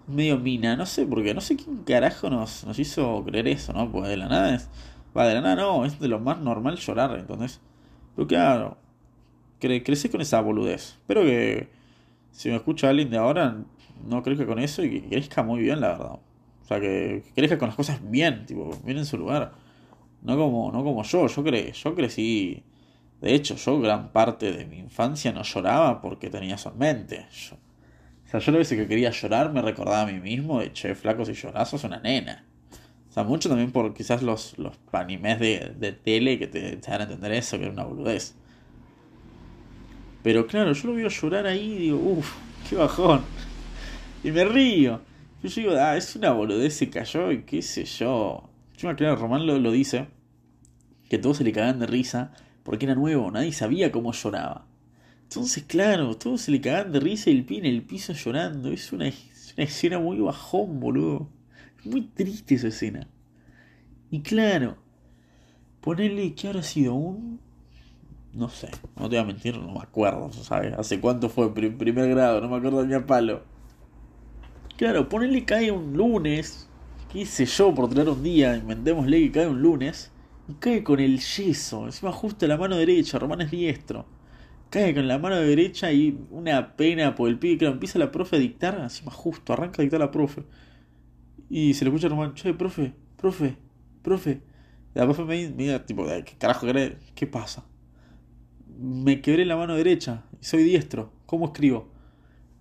medio 0.06 0.38
mina. 0.38 0.76
No 0.76 0.86
sé, 0.86 1.06
porque 1.06 1.32
no 1.34 1.40
sé 1.40 1.56
quién 1.56 1.78
carajo 1.84 2.28
nos, 2.30 2.64
nos 2.64 2.78
hizo 2.78 3.24
creer 3.24 3.48
eso, 3.48 3.72
¿no? 3.72 3.90
Pues 3.90 4.08
de 4.08 4.16
la 4.16 4.28
nada 4.28 4.54
es... 4.54 4.68
Va, 5.16 5.26
de 5.26 5.34
la 5.34 5.42
nada 5.42 5.56
no, 5.56 5.84
es 5.84 5.98
de 6.00 6.08
lo 6.08 6.20
más 6.20 6.40
normal 6.40 6.76
llorar, 6.76 7.18
entonces... 7.18 7.60
Pero 8.14 8.26
claro, 8.26 8.76
cre 9.58 9.82
con 10.10 10.20
esa 10.20 10.40
boludez. 10.40 10.98
Espero 11.00 11.22
que 11.22 11.68
si 12.30 12.48
me 12.48 12.56
escucha 12.56 12.88
alguien 12.88 13.10
de 13.10 13.18
ahora, 13.18 13.58
no 14.06 14.22
crezca 14.22 14.46
con 14.46 14.58
eso 14.58 14.82
y 14.82 14.90
que 14.90 15.08
crezca 15.08 15.42
muy 15.42 15.62
bien, 15.62 15.80
la 15.80 15.88
verdad. 15.88 16.12
O 16.62 16.66
sea, 16.66 16.80
que, 16.80 17.22
crezca 17.34 17.58
con 17.58 17.68
las 17.68 17.76
cosas 17.76 18.00
bien, 18.10 18.44
tipo, 18.46 18.70
bien 18.84 18.98
en 18.98 19.06
su 19.06 19.18
lugar. 19.18 19.52
No 20.22 20.36
como, 20.36 20.72
no 20.72 20.84
como 20.84 21.02
yo, 21.04 21.26
yo, 21.26 21.44
cre 21.44 21.72
yo 21.72 21.94
crecí... 21.94 22.64
De 23.22 23.34
hecho, 23.34 23.54
yo 23.54 23.80
gran 23.80 24.10
parte 24.10 24.50
de 24.50 24.66
mi 24.66 24.78
infancia 24.78 25.30
no 25.32 25.44
lloraba 25.44 26.00
porque 26.00 26.28
tenía 26.28 26.56
eso 26.56 26.70
en 26.70 26.78
mente. 26.78 27.26
Yo, 27.30 27.54
o 27.54 28.28
sea, 28.28 28.40
yo 28.40 28.50
lo 28.50 28.58
veces 28.58 28.76
que 28.76 28.88
quería 28.88 29.10
llorar 29.10 29.52
me 29.52 29.62
recordaba 29.62 30.02
a 30.02 30.06
mí 30.06 30.18
mismo 30.18 30.58
de, 30.58 30.72
che, 30.72 30.96
flacos 30.96 31.28
y 31.28 31.34
llorazos, 31.34 31.84
una 31.84 32.00
nena. 32.00 32.44
O 33.08 33.12
sea, 33.12 33.22
mucho 33.22 33.48
también 33.48 33.70
por 33.70 33.94
quizás 33.94 34.22
los, 34.22 34.58
los 34.58 34.76
animes 34.90 35.38
de, 35.38 35.72
de 35.78 35.92
tele 35.92 36.36
que 36.36 36.48
te, 36.48 36.76
te 36.76 36.90
dan 36.90 37.02
a 37.02 37.04
entender 37.04 37.30
eso, 37.32 37.58
que 37.58 37.64
era 37.64 37.72
una 37.72 37.84
boludez. 37.84 38.34
Pero 40.24 40.48
claro, 40.48 40.72
yo 40.72 40.88
lo 40.88 40.94
veo 40.94 41.08
llorar 41.08 41.46
ahí 41.46 41.74
y 41.74 41.78
digo, 41.78 41.98
uff, 41.98 42.34
qué 42.68 42.74
bajón. 42.74 43.22
Y 44.24 44.32
me 44.32 44.44
río. 44.44 45.00
Yo 45.44 45.48
digo, 45.48 45.74
ah, 45.78 45.96
es 45.96 46.16
una 46.16 46.32
boludez, 46.32 46.74
se 46.74 46.90
cayó 46.90 47.30
y 47.30 47.42
qué 47.42 47.62
sé 47.62 47.84
yo. 47.84 48.48
Yo 48.76 48.88
me 48.88 48.94
acuerdo, 48.94 49.14
Román 49.14 49.46
lo, 49.46 49.60
lo 49.60 49.70
dice, 49.70 50.08
que 51.08 51.18
todos 51.18 51.36
se 51.36 51.44
le 51.44 51.52
cagaban 51.52 51.78
de 51.78 51.86
risa 51.86 52.32
porque 52.62 52.86
era 52.86 52.94
nuevo, 52.94 53.30
nadie 53.30 53.52
sabía 53.52 53.92
cómo 53.92 54.12
lloraba. 54.12 54.66
Entonces, 55.24 55.64
claro, 55.64 56.16
todos 56.16 56.42
se 56.42 56.50
le 56.50 56.60
cagaban 56.60 56.92
de 56.92 57.00
risa 57.00 57.30
y 57.30 57.34
el 57.38 57.44
pie 57.44 57.58
en 57.58 57.66
el 57.66 57.82
piso 57.82 58.12
llorando. 58.12 58.70
Es 58.70 58.92
una, 58.92 59.08
es 59.08 59.54
una 59.56 59.64
escena 59.64 59.98
muy 59.98 60.18
bajón, 60.18 60.78
boludo. 60.78 61.28
Es 61.78 61.86
muy 61.86 62.02
triste 62.02 62.56
esa 62.56 62.68
escena. 62.68 63.08
Y 64.10 64.20
claro, 64.20 64.76
ponerle 65.80 66.34
que 66.34 66.48
ahora 66.48 66.60
ha 66.60 66.64
sido 66.64 66.94
un 66.94 67.40
no 68.34 68.48
sé, 68.48 68.70
no 68.96 69.10
te 69.10 69.16
voy 69.16 69.18
a 69.18 69.24
mentir, 69.24 69.58
no 69.58 69.72
me 69.72 69.80
acuerdo, 69.80 70.32
¿sabes? 70.32 70.72
¿Hace 70.78 71.00
cuánto 71.00 71.28
fue 71.28 71.52
primer 71.54 72.08
grado? 72.08 72.40
No 72.40 72.48
me 72.48 72.56
acuerdo 72.56 72.84
ni 72.84 72.94
a 72.94 73.06
palo. 73.06 73.42
Claro, 74.78 75.08
ponele 75.08 75.44
cae 75.44 75.70
un 75.70 75.96
lunes, 75.96 76.68
qué 77.12 77.26
sé 77.26 77.44
yo, 77.44 77.74
por 77.74 77.90
tener 77.90 78.08
un 78.08 78.22
día, 78.22 78.56
inventémosle 78.56 79.20
que 79.20 79.32
cae 79.32 79.48
un 79.48 79.60
lunes, 79.60 80.11
cae 80.58 80.82
con 80.82 81.00
el 81.00 81.20
yeso, 81.20 81.86
encima 81.86 82.12
justo 82.12 82.46
la 82.46 82.56
mano 82.56 82.76
derecha, 82.76 83.18
Román 83.18 83.40
es 83.42 83.50
diestro. 83.50 84.06
Cae 84.70 84.94
con 84.94 85.08
la 85.08 85.18
mano 85.18 85.36
derecha 85.36 85.92
y 85.92 86.18
una 86.30 86.76
pena 86.76 87.14
por 87.14 87.28
el 87.28 87.38
pibe, 87.38 87.58
claro, 87.58 87.74
empieza 87.74 87.98
la 87.98 88.10
profe 88.10 88.36
a 88.36 88.38
dictar, 88.38 88.78
encima 88.80 89.10
justo, 89.12 89.52
arranca 89.52 89.82
a 89.82 89.84
dictar 89.84 90.00
la 90.00 90.10
profe. 90.10 90.44
Y 91.50 91.74
se 91.74 91.84
le 91.84 91.90
escucha 91.90 92.06
a 92.06 92.10
Román, 92.10 92.34
che, 92.34 92.54
profe, 92.54 92.94
profe, 93.16 93.56
profe. 94.02 94.42
La 94.94 95.04
profe 95.04 95.24
me 95.24 95.46
dice, 95.48 95.80
tipo, 95.80 96.06
¿qué 96.06 96.36
carajo 96.38 96.66
querés? 96.66 96.94
¿Qué 97.14 97.26
pasa? 97.26 97.64
me 98.82 99.20
quebré 99.20 99.44
la 99.44 99.56
mano 99.56 99.76
derecha 99.76 100.24
y 100.40 100.44
soy 100.44 100.64
diestro. 100.64 101.12
¿Cómo 101.26 101.46
escribo? 101.46 101.88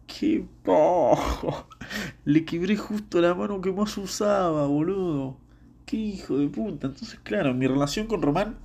¡Qué 0.06 0.46
poco! 0.64 1.68
Le 2.26 2.46
quebré 2.46 2.76
justo 2.78 3.20
la 3.22 3.34
mano 3.34 3.60
que 3.60 3.72
más 3.72 3.98
usaba, 3.98 4.68
boludo. 4.68 5.38
¡Qué 5.92 5.98
hijo 5.98 6.38
de 6.38 6.48
puta! 6.48 6.88
Entonces, 6.88 7.20
claro, 7.22 7.54
mi 7.54 7.68
relación 7.68 8.08
con 8.08 8.22
Román, 8.22 8.56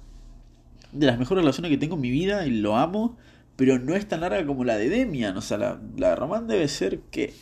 de 0.92 1.06
las 1.06 1.18
mejores 1.18 1.42
relaciones 1.42 1.72
que 1.72 1.76
tengo 1.76 1.96
en 1.96 2.00
mi 2.00 2.10
vida 2.12 2.46
y 2.46 2.50
lo 2.50 2.76
amo, 2.76 3.16
pero 3.56 3.80
no 3.80 3.96
es 3.96 4.06
tan 4.06 4.20
larga 4.20 4.46
como 4.46 4.62
la 4.62 4.76
de 4.76 4.88
Demian. 4.88 5.36
O 5.36 5.40
sea, 5.40 5.58
la, 5.58 5.80
la 5.96 6.10
de 6.10 6.14
Román 6.14 6.46
debe 6.46 6.68
ser 6.68 7.00
que. 7.10 7.34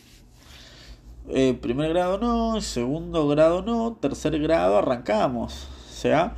Eh, 1.28 1.52
primer 1.60 1.90
grado 1.90 2.18
no, 2.18 2.62
segundo 2.62 3.28
grado 3.28 3.60
no, 3.60 3.98
tercer 4.00 4.38
grado 4.38 4.78
arrancamos. 4.78 5.68
O 5.90 5.92
sea, 5.92 6.34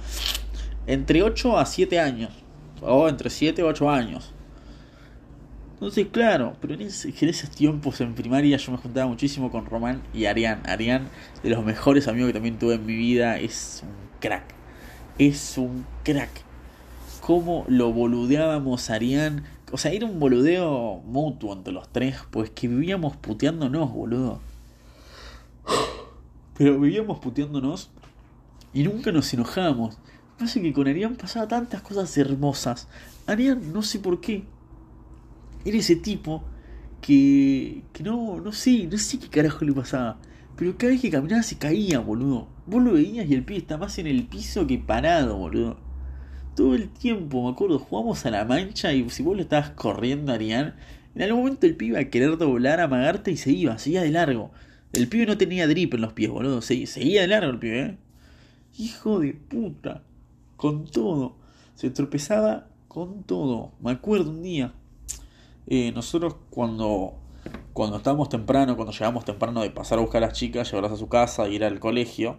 entre 0.89 1.23
8 1.23 1.57
a 1.57 1.67
7 1.67 2.01
años 2.01 2.33
o 2.81 3.09
entre 3.09 3.31
7 3.31 3.63
o 3.63 3.69
8 3.69 3.89
años. 3.89 4.35
Entonces, 5.77 6.07
claro, 6.11 6.57
pero 6.63 6.73
en, 6.73 6.81
esos 6.81 7.51
tiempos 7.51 8.01
en 8.01 8.15
primaria 8.15 8.57
yo 8.57 8.73
me 8.73 8.79
juntaba 8.79 9.07
muchísimo 9.09 9.51
con 9.51 9.67
Román 9.67 10.01
y 10.15 10.25
Arián. 10.25 10.63
Arián, 10.65 11.09
de 11.43 11.51
los 11.51 11.63
mejores 11.63 12.09
amigos 12.09 12.29
que 12.29 12.33
también 12.33 12.59
tuve 12.59 12.77
en 12.77 12.87
mi 12.87 12.97
vida, 12.97 13.39
es 13.39 13.83
un 13.83 13.91
crack. 14.19 14.55
Es 15.19 15.59
un 15.59 15.85
crack. 16.03 16.31
Cómo 17.21 17.67
lo 17.69 17.93
boludeábamos 17.93 18.89
Arián. 18.89 19.45
O 19.71 19.77
sea, 19.77 19.93
era 19.93 20.07
un 20.07 20.19
boludeo 20.19 21.03
mutuo 21.05 21.53
entre 21.53 21.75
los 21.75 21.91
tres, 21.91 22.17
pues 22.31 22.49
que 22.49 22.69
vivíamos 22.69 23.15
puteándonos, 23.19 23.93
boludo. 23.93 24.41
Pero 26.57 26.81
vivíamos 26.81 27.19
puteándonos 27.19 27.91
y 28.73 28.83
nunca 28.83 29.13
nos 29.13 29.31
enojábamos. 29.35 29.99
Pasa 30.39 30.59
que 30.59 30.73
con 30.73 30.89
Arián 30.89 31.17
pasaba 31.17 31.47
tantas 31.47 31.83
cosas 31.83 32.17
hermosas. 32.17 32.89
Arián, 33.27 33.75
no 33.75 33.83
sé 33.83 33.99
por 33.99 34.23
qué, 34.23 34.45
era 35.67 35.79
ese 35.79 35.97
tipo 35.97 36.45
que, 37.01 37.83
que 37.93 38.03
no, 38.03 38.41
no 38.41 38.53
sé, 38.53 38.87
no 38.87 38.97
sé 38.99 39.19
qué 39.19 39.29
carajo 39.29 39.65
le 39.65 39.73
pasaba. 39.73 40.19
Pero 40.57 40.79
cada 40.79 40.93
vez 40.93 41.03
que 41.03 41.11
caminaba 41.11 41.43
se 41.43 41.59
caía, 41.59 41.99
boludo. 41.99 42.49
Vos 42.67 42.83
lo 42.83 42.93
veías 42.93 43.29
y 43.29 43.35
el 43.35 43.45
pie 43.45 43.59
está 43.59 43.77
más 43.77 43.99
en 43.99 44.07
el 44.07 44.27
piso 44.27 44.67
que 44.67 44.79
parado, 44.79 45.37
boludo. 45.37 45.79
Todo 46.55 46.75
el 46.75 46.89
tiempo, 46.89 47.45
me 47.45 47.51
acuerdo, 47.51 47.79
jugamos 47.79 48.25
a 48.25 48.31
la 48.31 48.45
mancha 48.45 48.93
y 48.93 49.09
si 49.11 49.23
vos 49.23 49.37
lo 49.37 49.43
estabas 49.43 49.71
corriendo, 49.71 50.33
Arián, 50.33 50.75
en 51.15 51.23
algún 51.23 51.41
momento 51.41 51.67
el 51.67 51.77
pibe 51.77 51.91
iba 51.91 52.01
a 52.01 52.11
querer 52.11 52.39
doblar, 52.39 52.81
amagarte 52.81 53.31
y 53.31 53.37
se 53.37 53.53
iba, 53.53 53.79
seguía 53.79 54.03
de 54.03 54.11
largo. 54.11 54.53
El 54.93 55.09
pibe 55.09 55.27
no 55.27 55.37
tenía 55.37 55.67
drip 55.67 55.95
en 55.95 56.01
los 56.01 56.13
pies, 56.15 56.31
boludo. 56.31 56.63
Seguía 56.63 57.23
de 57.23 57.29
largo 57.29 57.51
el 57.51 57.59
pibe, 57.59 57.81
¿eh? 57.81 57.99
Hijo 58.79 59.21
de 59.21 59.35
puta 59.35 60.03
con 60.57 60.87
todo. 60.87 61.37
Se 61.75 61.91
tropezaba 61.91 62.69
con 62.89 63.25
todo. 63.25 63.73
Me 63.81 63.91
acuerdo 63.91 64.31
un 64.31 64.43
día, 64.43 64.73
eh, 65.67 65.93
nosotros 65.93 66.37
cuando, 66.51 67.15
cuando 67.73 67.97
estábamos 67.97 68.29
temprano, 68.29 68.77
cuando 68.77 68.93
llegamos 68.93 69.25
temprano 69.25 69.63
de 69.63 69.71
pasar 69.71 69.99
a 69.99 70.03
buscar 70.03 70.23
a 70.23 70.29
las 70.29 70.39
chicas, 70.39 70.71
llevarlas 70.71 70.93
a 70.93 70.97
su 70.97 71.09
casa, 71.09 71.49
ir 71.49 71.65
al 71.65 71.81
colegio, 71.81 72.39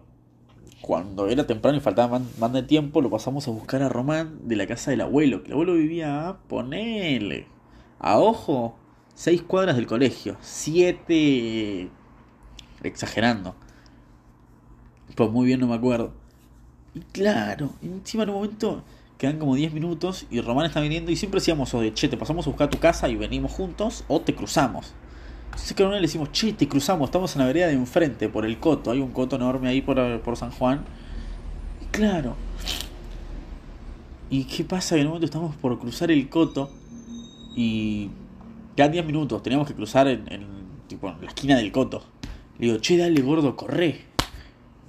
cuando 0.82 1.28
era 1.28 1.48
temprano 1.48 1.78
y 1.78 1.82
faltaba 1.82 2.20
más, 2.40 2.54
de 2.54 2.64
tiempo, 2.64 3.02
lo 3.02 3.10
pasamos 3.10 3.48
a 3.48 3.52
buscar 3.52 3.82
a 3.82 3.90
Román 3.90 4.48
de 4.48 4.56
la 4.56 4.68
casa 4.68 4.92
del 4.92 5.02
abuelo, 5.02 5.42
que 5.42 5.48
el 5.48 5.54
abuelo 5.54 5.74
vivía 5.74 6.30
a 6.30 6.38
ponele, 6.38 7.48
a 8.00 8.20
ojo, 8.20 8.76
seis 9.14 9.42
cuadras 9.42 9.76
del 9.76 9.88
colegio, 9.88 10.38
siete, 10.40 11.90
exagerando. 12.84 13.56
Pues 15.16 15.32
muy 15.32 15.48
bien 15.48 15.60
no 15.60 15.68
me 15.68 15.76
acuerdo. 15.76 16.14
Y 16.94 17.00
claro, 17.00 17.72
encima 17.82 18.24
en 18.24 18.30
un 18.30 18.36
momento 18.36 18.84
quedan 19.18 19.40
como 19.40 19.56
10 19.56 19.74
minutos 19.74 20.26
y 20.30 20.42
Román 20.42 20.66
está 20.66 20.80
viniendo 20.80 21.12
y 21.12 21.16
siempre 21.16 21.40
decíamos 21.40 21.74
o 21.74 21.82
de 21.82 21.94
che, 21.94 22.08
te 22.08 22.18
pasamos 22.18 22.46
a 22.46 22.50
buscar 22.50 22.70
tu 22.70 22.78
casa 22.78 23.10
y 23.10 23.16
venimos 23.16 23.52
juntos 23.52 24.04
o 24.08 24.22
te 24.22 24.36
cruzamos. 24.36 24.94
Entonces 25.46 25.74
que 25.74 25.84
a 25.84 25.90
le 25.90 26.02
decimos, 26.02 26.32
che, 26.32 26.54
te 26.54 26.68
cruzamos, 26.68 27.08
estamos 27.08 27.36
en 27.36 27.42
la 27.42 27.48
vereda 27.48 27.68
de 27.68 27.74
enfrente, 27.74 28.30
por 28.30 28.46
el 28.46 28.60
coto, 28.60 28.92
hay 28.92 29.00
un 29.00 29.12
coto 29.12 29.38
enorme 29.38 29.70
ahí 29.70 29.82
por, 29.82 30.22
por 30.22 30.38
San 30.38 30.52
Juan. 30.52 30.86
Y 31.82 31.86
claro, 31.86 32.36
¿Y 34.30 34.44
qué 34.44 34.64
pasa? 34.64 34.96
Que 34.96 35.02
en 35.02 35.08
un 35.08 35.14
momento 35.14 35.26
estamos 35.26 35.56
por 35.56 35.80
cruzar 35.80 36.12
el 36.12 36.28
coto 36.30 36.70
y 37.56 38.10
quedan 38.76 38.92
10 38.92 39.06
minutos, 39.06 39.42
teníamos 39.42 39.68
que 39.68 39.74
cruzar 39.74 40.08
en, 40.08 40.32
en, 40.32 40.46
tipo, 40.88 41.10
en 41.10 41.22
la 41.22 41.28
esquina 41.28 41.56
del 41.56 41.72
coto. 41.72 42.04
Le 42.60 42.68
digo, 42.68 42.80
che, 42.80 42.98
dale 42.98 43.22
gordo, 43.22 43.56
corre. 43.56 44.02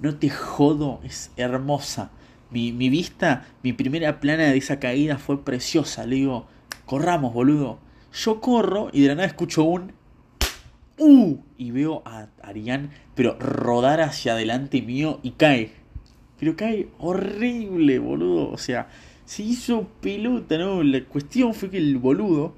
No 0.01 0.15
te 0.15 0.29
jodo, 0.29 0.99
es 1.03 1.31
hermosa. 1.37 2.11
Mi, 2.51 2.71
mi 2.71 2.89
vista, 2.89 3.47
mi 3.63 3.73
primera 3.73 4.19
plana 4.19 4.43
de 4.45 4.57
esa 4.57 4.79
caída 4.79 5.17
fue 5.17 5.43
preciosa. 5.43 6.05
Le 6.05 6.15
digo, 6.15 6.47
corramos, 6.85 7.33
boludo. 7.33 7.79
Yo 8.13 8.41
corro 8.41 8.89
y 8.91 9.01
de 9.01 9.09
la 9.09 9.15
nada 9.15 9.27
escucho 9.27 9.63
un... 9.63 9.93
¡Uh! 10.97 11.37
Y 11.57 11.71
veo 11.71 12.01
a 12.05 12.27
Arián, 12.41 12.89
pero 13.15 13.37
rodar 13.39 14.01
hacia 14.01 14.33
adelante 14.33 14.81
mío 14.81 15.19
y 15.23 15.31
cae. 15.31 15.71
Pero 16.39 16.55
cae 16.55 16.89
horrible, 16.97 17.99
boludo. 17.99 18.49
O 18.49 18.57
sea, 18.57 18.89
se 19.25 19.43
hizo 19.43 19.87
pelota, 20.01 20.57
¿no? 20.57 20.83
La 20.83 21.03
cuestión 21.05 21.53
fue 21.53 21.69
que 21.69 21.77
el 21.77 21.97
boludo 21.97 22.55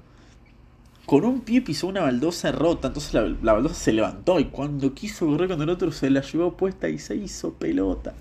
con 1.06 1.24
un 1.24 1.40
pie 1.40 1.60
pisó 1.60 1.88
una 1.88 2.00
baldosa 2.00 2.52
rota, 2.52 2.88
entonces 2.88 3.12
la, 3.12 3.22
la, 3.42 3.52
baldosa 3.52 3.74
se 3.74 3.92
levantó 3.92 4.38
y 4.40 4.46
cuando 4.46 4.94
quiso 4.94 5.26
correr 5.26 5.48
con 5.48 5.60
el 5.60 5.68
otro 5.68 5.92
se 5.92 6.10
la 6.10 6.22
llevó 6.22 6.56
puesta 6.56 6.88
y 6.88 6.98
se 6.98 7.16
hizo 7.16 7.52
pelota. 7.54 8.14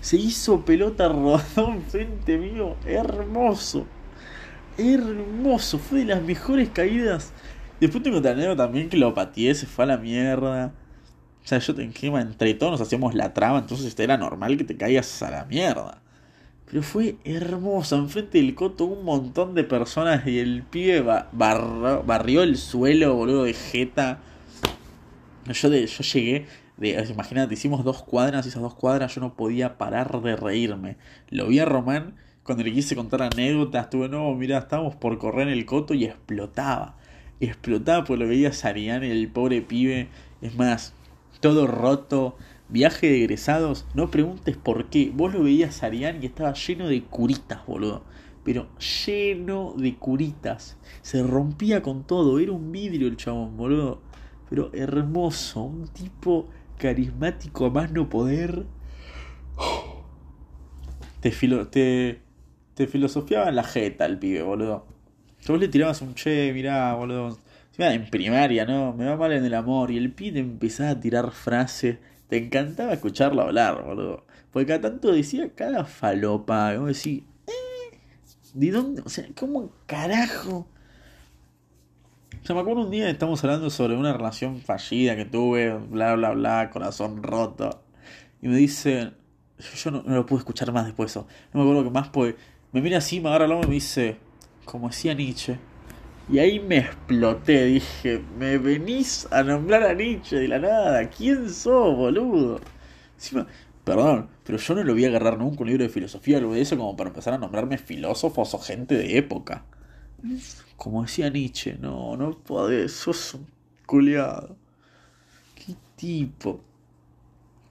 Se 0.00 0.16
hizo 0.16 0.64
pelota 0.64 1.08
rodó 1.08 1.40
enfrente 1.68 2.38
mío, 2.38 2.76
hermoso. 2.86 3.86
Hermoso, 4.78 5.78
fue 5.78 6.00
de 6.00 6.04
las 6.06 6.22
mejores 6.22 6.68
caídas. 6.70 7.32
Después 7.80 8.02
tengo 8.02 8.18
otra 8.18 8.56
también 8.56 8.88
que 8.88 8.96
lo 8.96 9.14
pateé, 9.14 9.54
se 9.54 9.66
fue 9.66 9.84
a 9.84 9.88
la 9.88 9.96
mierda. 9.96 10.72
O 11.42 11.48
sea, 11.48 11.58
yo 11.58 11.74
encima 11.78 12.20
entre 12.20 12.54
todos 12.54 12.72
nos 12.72 12.80
hacíamos 12.82 13.14
la 13.14 13.32
traba, 13.32 13.58
entonces 13.58 13.98
era 13.98 14.16
normal 14.16 14.56
que 14.56 14.64
te 14.64 14.76
caigas 14.76 15.22
a 15.22 15.30
la 15.30 15.44
mierda. 15.46 16.02
Pero 16.66 16.82
fue 16.82 17.16
hermoso, 17.24 17.96
enfrente 17.96 18.38
del 18.38 18.54
coto 18.54 18.84
un 18.84 19.04
montón 19.04 19.54
de 19.54 19.64
personas 19.64 20.26
y 20.26 20.38
el 20.38 20.62
pibe 20.62 21.02
barrió 21.32 22.42
el 22.42 22.58
suelo, 22.58 23.14
boludo, 23.16 23.44
de 23.44 23.54
jeta. 23.54 24.20
Yo, 25.46 25.68
de, 25.68 25.86
yo 25.86 26.04
llegué, 26.04 26.46
imagínate, 26.80 27.54
hicimos 27.54 27.84
dos 27.84 28.02
cuadras 28.02 28.46
y 28.46 28.48
esas 28.48 28.62
dos 28.62 28.74
cuadras 28.74 29.14
yo 29.14 29.20
no 29.20 29.34
podía 29.34 29.78
parar 29.78 30.20
de 30.22 30.36
reírme. 30.36 30.96
Lo 31.28 31.48
vi 31.48 31.58
a 31.58 31.64
Román 31.64 32.16
cuando 32.42 32.64
le 32.64 32.72
quise 32.72 32.96
contar 32.96 33.22
anécdotas, 33.22 33.84
estuve, 33.84 34.08
no, 34.08 34.34
mira, 34.34 34.58
estábamos 34.58 34.96
por 34.96 35.18
correr 35.18 35.48
en 35.48 35.54
el 35.54 35.66
coto 35.66 35.94
y 35.94 36.04
explotaba. 36.04 36.96
Explotaba 37.38 38.04
porque 38.04 38.22
lo 38.24 38.28
veía 38.28 38.52
Sarian, 38.52 39.04
el 39.04 39.28
pobre 39.28 39.62
pibe. 39.62 40.08
Es 40.42 40.56
más, 40.56 40.94
todo 41.40 41.66
roto, 41.66 42.36
Viaje 42.72 43.08
de 43.08 43.16
egresados, 43.16 43.84
no 43.94 44.12
preguntes 44.12 44.56
por 44.56 44.90
qué. 44.90 45.10
Vos 45.12 45.34
lo 45.34 45.42
veías 45.42 45.82
a 45.82 45.86
Arián 45.86 46.22
y 46.22 46.26
estaba 46.26 46.52
lleno 46.52 46.86
de 46.86 47.02
curitas, 47.02 47.66
boludo. 47.66 48.04
Pero 48.44 48.68
lleno 48.78 49.74
de 49.76 49.96
curitas. 49.96 50.76
Se 51.02 51.20
rompía 51.24 51.82
con 51.82 52.04
todo. 52.04 52.38
Era 52.38 52.52
un 52.52 52.70
vidrio 52.70 53.08
el 53.08 53.16
chabón, 53.16 53.56
boludo. 53.56 54.00
Pero 54.48 54.70
hermoso. 54.72 55.62
Un 55.64 55.88
tipo 55.88 56.46
carismático 56.80 57.66
a 57.66 57.70
más 57.70 57.92
no 57.92 58.08
poder. 58.08 58.64
Te, 61.20 61.30
filo, 61.30 61.68
te, 61.68 62.20
te 62.74 62.86
filosofiaba 62.86 63.48
en 63.48 63.56
la 63.56 63.64
jeta 63.64 64.06
el 64.06 64.18
pibe, 64.18 64.42
boludo. 64.42 64.86
Vos 65.46 65.60
le 65.60 65.68
tirabas 65.68 66.02
un 66.02 66.14
che, 66.14 66.52
mirá, 66.52 66.94
boludo. 66.94 67.38
En 67.78 68.10
primaria, 68.10 68.66
¿no? 68.66 68.92
Me 68.92 69.06
va 69.06 69.16
mal 69.16 69.32
en 69.32 69.44
el 69.44 69.54
amor. 69.54 69.90
Y 69.90 69.96
el 69.96 70.12
pibe 70.12 70.40
empezaba 70.40 70.90
a 70.90 71.00
tirar 71.00 71.30
frases 71.30 71.98
te 72.30 72.36
encantaba 72.36 72.92
escucharlo 72.92 73.42
hablar, 73.42 73.82
boludo. 73.82 74.24
Porque 74.52 74.66
cada 74.66 74.80
tanto 74.82 75.12
decía 75.12 75.52
cada 75.52 75.84
falopa. 75.84 76.72
Como 76.76 76.86
decir, 76.86 77.24
¿eh? 77.48 77.98
¿De 78.54 78.70
dónde? 78.70 79.02
O 79.04 79.08
sea, 79.08 79.26
¿cómo 79.36 79.72
carajo? 79.86 80.68
O 82.42 82.46
sea, 82.46 82.54
me 82.54 82.62
acuerdo 82.62 82.82
un 82.82 82.90
día 82.90 83.10
estamos 83.10 83.44
hablando 83.44 83.68
sobre 83.68 83.96
una 83.96 84.14
relación 84.14 84.60
fallida 84.60 85.14
que 85.14 85.26
tuve, 85.26 85.76
bla, 85.76 86.14
bla, 86.14 86.30
bla, 86.30 86.70
corazón 86.70 87.22
roto. 87.22 87.82
Y 88.40 88.48
me 88.48 88.56
dice, 88.56 89.12
yo 89.76 89.90
no, 89.90 90.02
lo 90.06 90.24
pude 90.24 90.38
escuchar 90.38 90.72
más 90.72 90.86
después 90.86 91.10
eso. 91.10 91.26
No 91.52 91.60
me 91.60 91.66
acuerdo 91.66 91.84
que 91.84 91.90
más, 91.90 92.08
pues 92.08 92.34
me 92.72 92.80
mira 92.80 92.98
así, 92.98 93.20
me 93.20 93.28
agarra 93.28 93.44
el 93.44 93.52
hombro 93.52 93.66
y 93.66 93.70
me 93.70 93.74
dice, 93.74 94.16
como 94.64 94.88
decía 94.88 95.12
Nietzsche, 95.12 95.58
y 96.32 96.38
ahí 96.38 96.60
me 96.60 96.78
exploté, 96.78 97.66
dije, 97.66 98.22
me 98.38 98.56
venís 98.56 99.28
a 99.30 99.42
nombrar 99.42 99.82
a 99.82 99.92
Nietzsche 99.92 100.36
de 100.36 100.48
la 100.48 100.60
nada, 100.60 101.10
¿quién 101.10 101.50
sos, 101.50 101.94
boludo? 101.94 102.60
Perdón, 103.84 104.28
pero 104.44 104.56
yo 104.56 104.74
no 104.74 104.84
lo 104.84 104.94
voy 104.94 105.04
a 105.04 105.08
agarrar 105.08 105.36
nunca 105.36 105.60
un 105.60 105.68
libro 105.68 105.84
de 105.84 105.90
filosofía 105.90 106.36
o 106.36 106.40
algo 106.40 106.54
eso 106.54 106.78
como 106.78 106.96
para 106.96 107.10
empezar 107.10 107.34
a 107.34 107.38
nombrarme 107.38 107.76
filósofos 107.76 108.54
o 108.54 108.58
gente 108.58 108.94
de 108.94 109.18
época. 109.18 109.64
Como 110.76 111.02
decía 111.02 111.30
Nietzsche, 111.30 111.76
no, 111.80 112.16
no 112.16 112.38
podés, 112.38 112.92
sos 112.92 113.34
un 113.34 113.46
culiado. 113.86 114.56
¿Qué 115.54 115.76
tipo? 115.96 116.60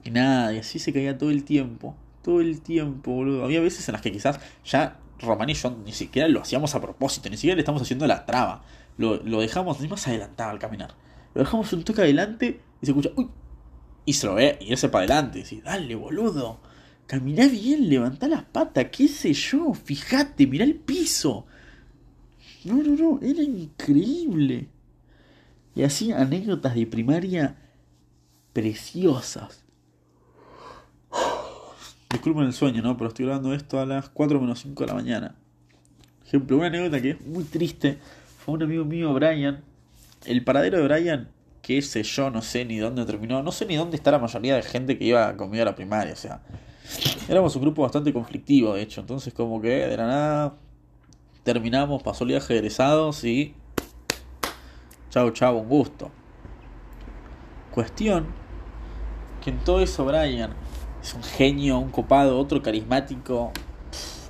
Y 0.03 0.11
nada, 0.11 0.57
así 0.59 0.79
se 0.79 0.93
caía 0.93 1.17
todo 1.17 1.31
el 1.31 1.43
tiempo. 1.43 1.95
Todo 2.23 2.41
el 2.41 2.61
tiempo, 2.61 3.11
boludo. 3.11 3.43
Había 3.43 3.61
veces 3.61 3.87
en 3.87 3.93
las 3.93 4.01
que 4.01 4.11
quizás 4.11 4.39
ya 4.63 4.99
Román 5.19 5.49
y 5.49 5.53
yo 5.53 5.75
ni 5.85 5.91
siquiera 5.91 6.27
lo 6.27 6.41
hacíamos 6.41 6.75
a 6.75 6.81
propósito, 6.81 7.29
ni 7.29 7.37
siquiera 7.37 7.55
le 7.55 7.61
estamos 7.61 7.81
haciendo 7.81 8.07
la 8.07 8.25
traba. 8.25 8.63
Lo, 8.97 9.17
lo 9.23 9.41
dejamos 9.41 9.79
ni 9.79 9.87
más 9.87 10.07
adelantado 10.07 10.51
al 10.51 10.59
caminar. 10.59 10.95
Lo 11.33 11.43
dejamos 11.43 11.71
un 11.73 11.83
toque 11.83 12.01
adelante 12.01 12.61
y 12.81 12.85
se 12.85 12.91
escucha, 12.91 13.09
uy, 13.15 13.29
y 14.05 14.13
se 14.13 14.27
lo 14.27 14.35
ve 14.35 14.57
y 14.61 14.71
irse 14.71 14.89
para 14.89 15.05
adelante. 15.05 15.39
Dice, 15.39 15.61
dale, 15.61 15.95
boludo, 15.95 16.59
caminá 17.05 17.47
bien, 17.47 17.89
levantá 17.89 18.27
las 18.27 18.43
patas, 18.43 18.87
qué 18.91 19.07
sé 19.07 19.33
yo, 19.33 19.73
fíjate, 19.73 20.47
mirá 20.47 20.63
el 20.63 20.75
piso. 20.75 21.45
No, 22.65 22.75
no, 22.75 22.95
no, 22.95 23.19
era 23.21 23.41
increíble. 23.41 24.67
Y 25.75 25.83
así 25.83 26.11
anécdotas 26.11 26.75
de 26.75 26.85
primaria 26.87 27.55
preciosas. 28.53 29.63
Disculpen 32.09 32.45
el 32.45 32.53
sueño, 32.53 32.81
¿no? 32.81 32.97
Pero 32.97 33.09
estoy 33.09 33.25
grabando 33.25 33.53
esto 33.53 33.79
a 33.79 33.85
las 33.85 34.09
4 34.09 34.41
menos 34.41 34.59
5 34.59 34.83
de 34.83 34.87
la 34.87 34.93
mañana. 34.93 35.35
Ejemplo, 36.25 36.57
una 36.57 36.67
anécdota 36.67 37.01
que 37.01 37.11
es 37.11 37.25
muy 37.25 37.43
triste. 37.43 37.99
Fue 38.39 38.55
un 38.55 38.63
amigo 38.63 38.83
mío, 38.83 39.13
Brian. 39.13 39.63
El 40.25 40.43
paradero 40.43 40.79
de 40.79 40.83
Brian, 40.83 41.29
qué 41.61 41.81
sé 41.81 42.03
yo, 42.03 42.29
no 42.29 42.41
sé 42.41 42.65
ni 42.65 42.77
dónde 42.77 43.05
terminó. 43.05 43.41
No 43.41 43.51
sé 43.51 43.65
ni 43.65 43.75
dónde 43.75 43.95
está 43.95 44.11
la 44.11 44.19
mayoría 44.19 44.55
de 44.55 44.63
gente 44.63 44.97
que 44.97 45.05
iba 45.05 45.37
conmigo 45.37 45.61
a 45.61 45.65
la 45.65 45.75
primaria. 45.75 46.13
O 46.13 46.17
sea, 46.17 46.41
éramos 47.29 47.55
un 47.55 47.61
grupo 47.61 47.83
bastante 47.83 48.11
conflictivo, 48.11 48.73
de 48.73 48.81
hecho. 48.81 49.01
Entonces, 49.01 49.33
como 49.33 49.61
que 49.61 49.69
de 49.69 49.97
la 49.97 50.07
nada 50.07 50.57
terminamos, 51.53 52.03
pasó 52.03 52.25
el 52.25 52.29
viaje 52.29 52.53
de 52.53 52.59
egresados 52.59 53.23
y. 53.23 53.55
Chau, 55.09 55.31
chau, 55.31 55.57
un 55.57 55.67
gusto. 55.67 56.11
Cuestión 57.71 58.27
que 59.43 59.49
en 59.49 59.57
todo 59.59 59.81
eso, 59.81 60.05
Brian 60.05 60.51
es 61.01 61.13
un 61.15 61.23
genio, 61.23 61.79
un 61.79 61.89
copado, 61.89 62.37
otro 62.37 62.61
carismático. 62.61 63.51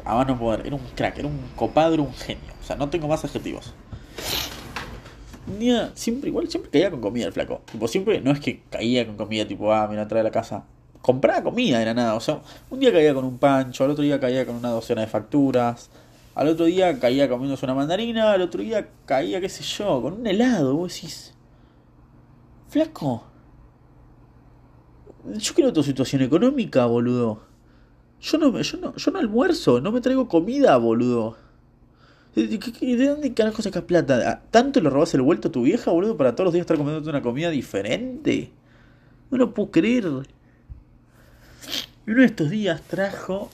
a 0.05 0.15
más 0.15 0.27
no 0.27 0.39
poder. 0.39 0.65
Era 0.65 0.75
un 0.75 0.82
crack, 0.95 1.17
era 1.17 1.27
un 1.27 1.39
copado, 1.58 1.93
era 1.95 2.03
un 2.03 2.13
genio. 2.13 2.53
O 2.62 2.63
sea, 2.63 2.77
no 2.77 2.89
tengo 2.89 3.10
más 3.10 3.25
adjetivos. 3.25 3.73
Día, 5.60 5.91
siempre, 5.95 6.29
igual, 6.29 6.49
siempre 6.49 6.71
caía 6.71 6.89
con 6.89 7.01
comida 7.01 7.25
el 7.25 7.34
flaco. 7.34 7.62
Tipo, 7.69 7.88
siempre, 7.89 8.21
no 8.21 8.32
es 8.32 8.39
que 8.39 8.62
caía 8.69 9.05
con 9.05 9.17
comida, 9.17 9.45
tipo, 9.45 9.73
ah, 9.73 9.88
mira, 9.89 10.08
trae 10.08 10.21
a 10.21 10.23
la 10.23 10.32
casa. 10.32 10.63
Compraba 11.01 11.43
comida, 11.43 11.82
era 11.82 11.93
nada. 11.93 12.15
O 12.15 12.21
sea, 12.21 12.41
un 12.69 12.79
día 12.79 12.93
caía 12.93 13.13
con 13.13 13.25
un 13.25 13.39
pancho, 13.39 13.84
al 13.84 13.91
otro 13.91 14.05
día 14.05 14.21
caía 14.21 14.45
con 14.45 14.55
una 14.55 14.69
docena 14.69 15.01
de 15.01 15.08
facturas. 15.08 15.89
Al 16.35 16.47
otro 16.47 16.65
día 16.65 16.99
caía 16.99 17.27
comiéndose 17.27 17.65
una 17.65 17.75
mandarina, 17.75 18.31
al 18.31 18.41
otro 18.41 18.61
día 18.61 18.89
caía, 19.05 19.41
qué 19.41 19.49
sé 19.49 19.63
yo, 19.63 20.01
con 20.01 20.13
un 20.13 20.27
helado. 20.27 20.75
Vos 20.75 20.93
decís, 20.93 21.33
flaco, 22.69 23.23
yo 25.25 25.53
quiero 25.53 25.73
tu 25.73 25.83
situación 25.83 26.21
económica, 26.21 26.85
boludo. 26.85 27.41
Yo 28.21 28.37
no, 28.37 28.59
yo 28.59 28.77
no, 28.77 28.95
yo 28.95 29.11
no 29.11 29.19
almuerzo, 29.19 29.81
no 29.81 29.91
me 29.91 30.01
traigo 30.01 30.27
comida, 30.27 30.77
boludo. 30.77 31.37
¿De, 32.35 32.47
dónde 33.07 33.33
carajo 33.33 33.61
sacas 33.61 33.83
plata? 33.83 34.21
Ah, 34.25 34.41
¿Tanto 34.51 34.79
le 34.81 34.89
robas 34.89 35.13
el 35.13 35.21
vuelto 35.21 35.47
a 35.47 35.51
tu 35.51 35.63
vieja, 35.63 35.91
boludo, 35.91 36.15
para 36.15 36.35
todos 36.35 36.45
los 36.45 36.53
días 36.53 36.63
estar 36.63 36.77
comiendo 36.77 37.09
una 37.09 37.21
comida 37.21 37.49
diferente? 37.49 38.51
No 39.31 39.37
lo 39.37 39.53
puedo 39.53 39.71
creer. 39.71 40.05
Y 42.05 42.11
uno 42.11 42.21
de 42.21 42.25
estos 42.25 42.49
días 42.49 42.81
trajo 42.83 43.49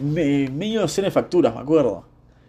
me, 0.00 0.48
medio 0.48 0.86
de 0.86 1.10
facturas, 1.10 1.54
me 1.54 1.60
acuerdo. 1.60 2.06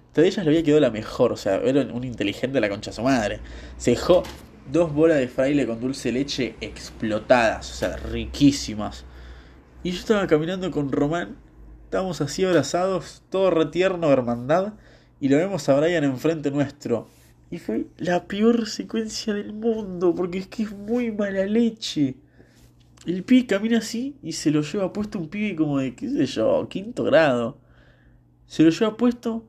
Esta 0.07 0.21
de 0.21 0.27
ellas 0.27 0.45
le 0.45 0.51
había 0.51 0.63
quedado 0.63 0.81
la 0.81 0.91
mejor, 0.91 1.31
o 1.31 1.37
sea, 1.37 1.57
era 1.57 1.81
un 1.81 2.03
inteligente 2.03 2.59
la 2.59 2.69
concha 2.69 2.91
de 2.91 2.95
su 2.95 3.03
madre. 3.03 3.39
Se 3.77 3.91
dejó 3.91 4.23
dos 4.71 4.93
bolas 4.93 5.17
de 5.17 5.27
fraile 5.27 5.65
con 5.65 5.79
dulce 5.79 6.11
leche 6.11 6.55
explotadas, 6.61 7.71
o 7.71 7.73
sea, 7.75 7.97
riquísimas. 7.97 9.05
Y 9.83 9.91
yo 9.91 9.99
estaba 9.99 10.27
caminando 10.27 10.69
con 10.71 10.91
Román, 10.91 11.37
estábamos 11.85 12.21
así 12.21 12.43
abrazados, 12.43 13.23
todo 13.29 13.49
retierno, 13.51 14.11
hermandad, 14.11 14.73
y 15.19 15.29
lo 15.29 15.37
vemos 15.37 15.67
a 15.69 15.79
Brian 15.79 16.03
enfrente 16.03 16.51
nuestro. 16.51 17.07
Y 17.51 17.57
fue 17.57 17.87
la 17.97 18.25
peor 18.25 18.67
secuencia 18.67 19.33
del 19.33 19.53
mundo, 19.53 20.13
porque 20.13 20.39
es 20.39 20.47
que 20.47 20.63
es 20.63 20.71
muy 20.71 21.11
mala 21.11 21.45
leche. 21.45 22.15
El 23.09 23.23
pibe 23.23 23.47
camina 23.47 23.79
así 23.79 24.17
y 24.21 24.33
se 24.33 24.51
lo 24.51 24.61
lleva 24.61 24.93
puesto 24.93 25.17
un 25.17 25.29
pibe 25.29 25.55
como 25.55 25.79
de, 25.79 25.95
qué 25.95 26.07
sé 26.07 26.27
yo, 26.27 26.67
quinto 26.69 27.03
grado. 27.03 27.57
Se 28.45 28.61
lo 28.61 28.69
lleva 28.69 28.97
puesto 28.97 29.45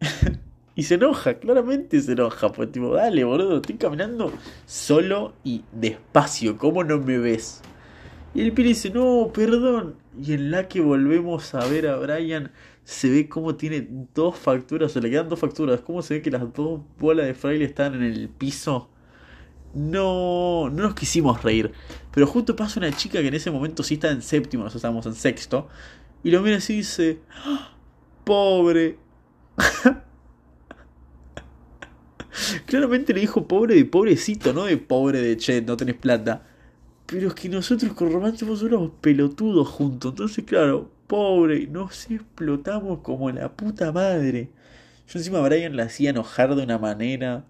y 0.74 0.84
se 0.84 0.94
enoja, 0.94 1.38
claramente 1.38 2.00
se 2.00 2.12
enoja. 2.12 2.50
Pues 2.50 2.72
tipo, 2.72 2.94
dale, 2.94 3.24
boludo, 3.24 3.56
estoy 3.56 3.74
caminando 3.74 4.32
solo 4.64 5.34
y 5.44 5.64
despacio, 5.70 6.56
¿cómo 6.56 6.82
no 6.82 6.98
me 6.98 7.18
ves? 7.18 7.60
Y 8.34 8.40
el 8.40 8.52
pibe 8.52 8.68
dice, 8.68 8.88
no, 8.88 9.32
perdón. 9.34 9.96
Y 10.18 10.32
en 10.32 10.50
la 10.50 10.66
que 10.66 10.80
volvemos 10.80 11.54
a 11.54 11.66
ver 11.66 11.88
a 11.88 11.98
Brian, 11.98 12.52
se 12.84 13.10
ve 13.10 13.28
cómo 13.28 13.56
tiene 13.56 13.86
dos 14.14 14.34
facturas, 14.34 14.92
se 14.92 15.02
le 15.02 15.10
quedan 15.10 15.28
dos 15.28 15.38
facturas. 15.38 15.82
¿Cómo 15.82 16.00
se 16.00 16.14
ve 16.14 16.22
que 16.22 16.30
las 16.30 16.54
dos 16.54 16.80
bolas 16.98 17.26
de 17.26 17.34
fraile 17.34 17.66
están 17.66 17.96
en 17.96 18.04
el 18.04 18.30
piso? 18.30 18.88
No, 19.74 20.70
no 20.70 20.84
nos 20.84 20.94
quisimos 20.94 21.42
reír. 21.42 21.72
Pero 22.18 22.26
justo 22.26 22.56
pasa 22.56 22.80
una 22.80 22.90
chica 22.90 23.20
que 23.20 23.28
en 23.28 23.34
ese 23.34 23.48
momento 23.48 23.84
sí 23.84 23.94
está 23.94 24.10
en 24.10 24.22
séptimo, 24.22 24.64
nosotros 24.64 24.80
estábamos 24.80 25.06
en 25.06 25.14
sexto. 25.14 25.68
Y 26.24 26.32
lo 26.32 26.42
mira 26.42 26.56
así 26.56 26.72
y 26.72 26.76
dice, 26.78 27.20
¡Ah! 27.30 27.76
pobre. 28.24 28.98
Claramente 32.66 33.14
le 33.14 33.20
dijo 33.20 33.46
pobre 33.46 33.76
de 33.76 33.84
pobrecito, 33.84 34.52
no 34.52 34.64
de 34.64 34.78
pobre 34.78 35.20
de 35.20 35.36
che, 35.36 35.62
no 35.62 35.76
tenés 35.76 35.94
plata. 35.94 36.44
Pero 37.06 37.28
es 37.28 37.34
que 37.34 37.48
nosotros 37.48 37.92
con 37.92 38.12
Román 38.12 38.36
somos 38.36 38.62
unos 38.62 38.90
pelotudos 39.00 39.68
juntos. 39.68 40.10
Entonces, 40.10 40.44
claro, 40.44 40.90
pobre, 41.06 41.68
nos 41.68 42.10
explotamos 42.10 42.98
como 43.02 43.30
la 43.30 43.52
puta 43.52 43.92
madre. 43.92 44.50
Yo 45.06 45.20
encima 45.20 45.38
a 45.38 45.42
Brian 45.42 45.76
la 45.76 45.84
hacía 45.84 46.10
enojar 46.10 46.56
de 46.56 46.64
una 46.64 46.78
manera. 46.78 47.44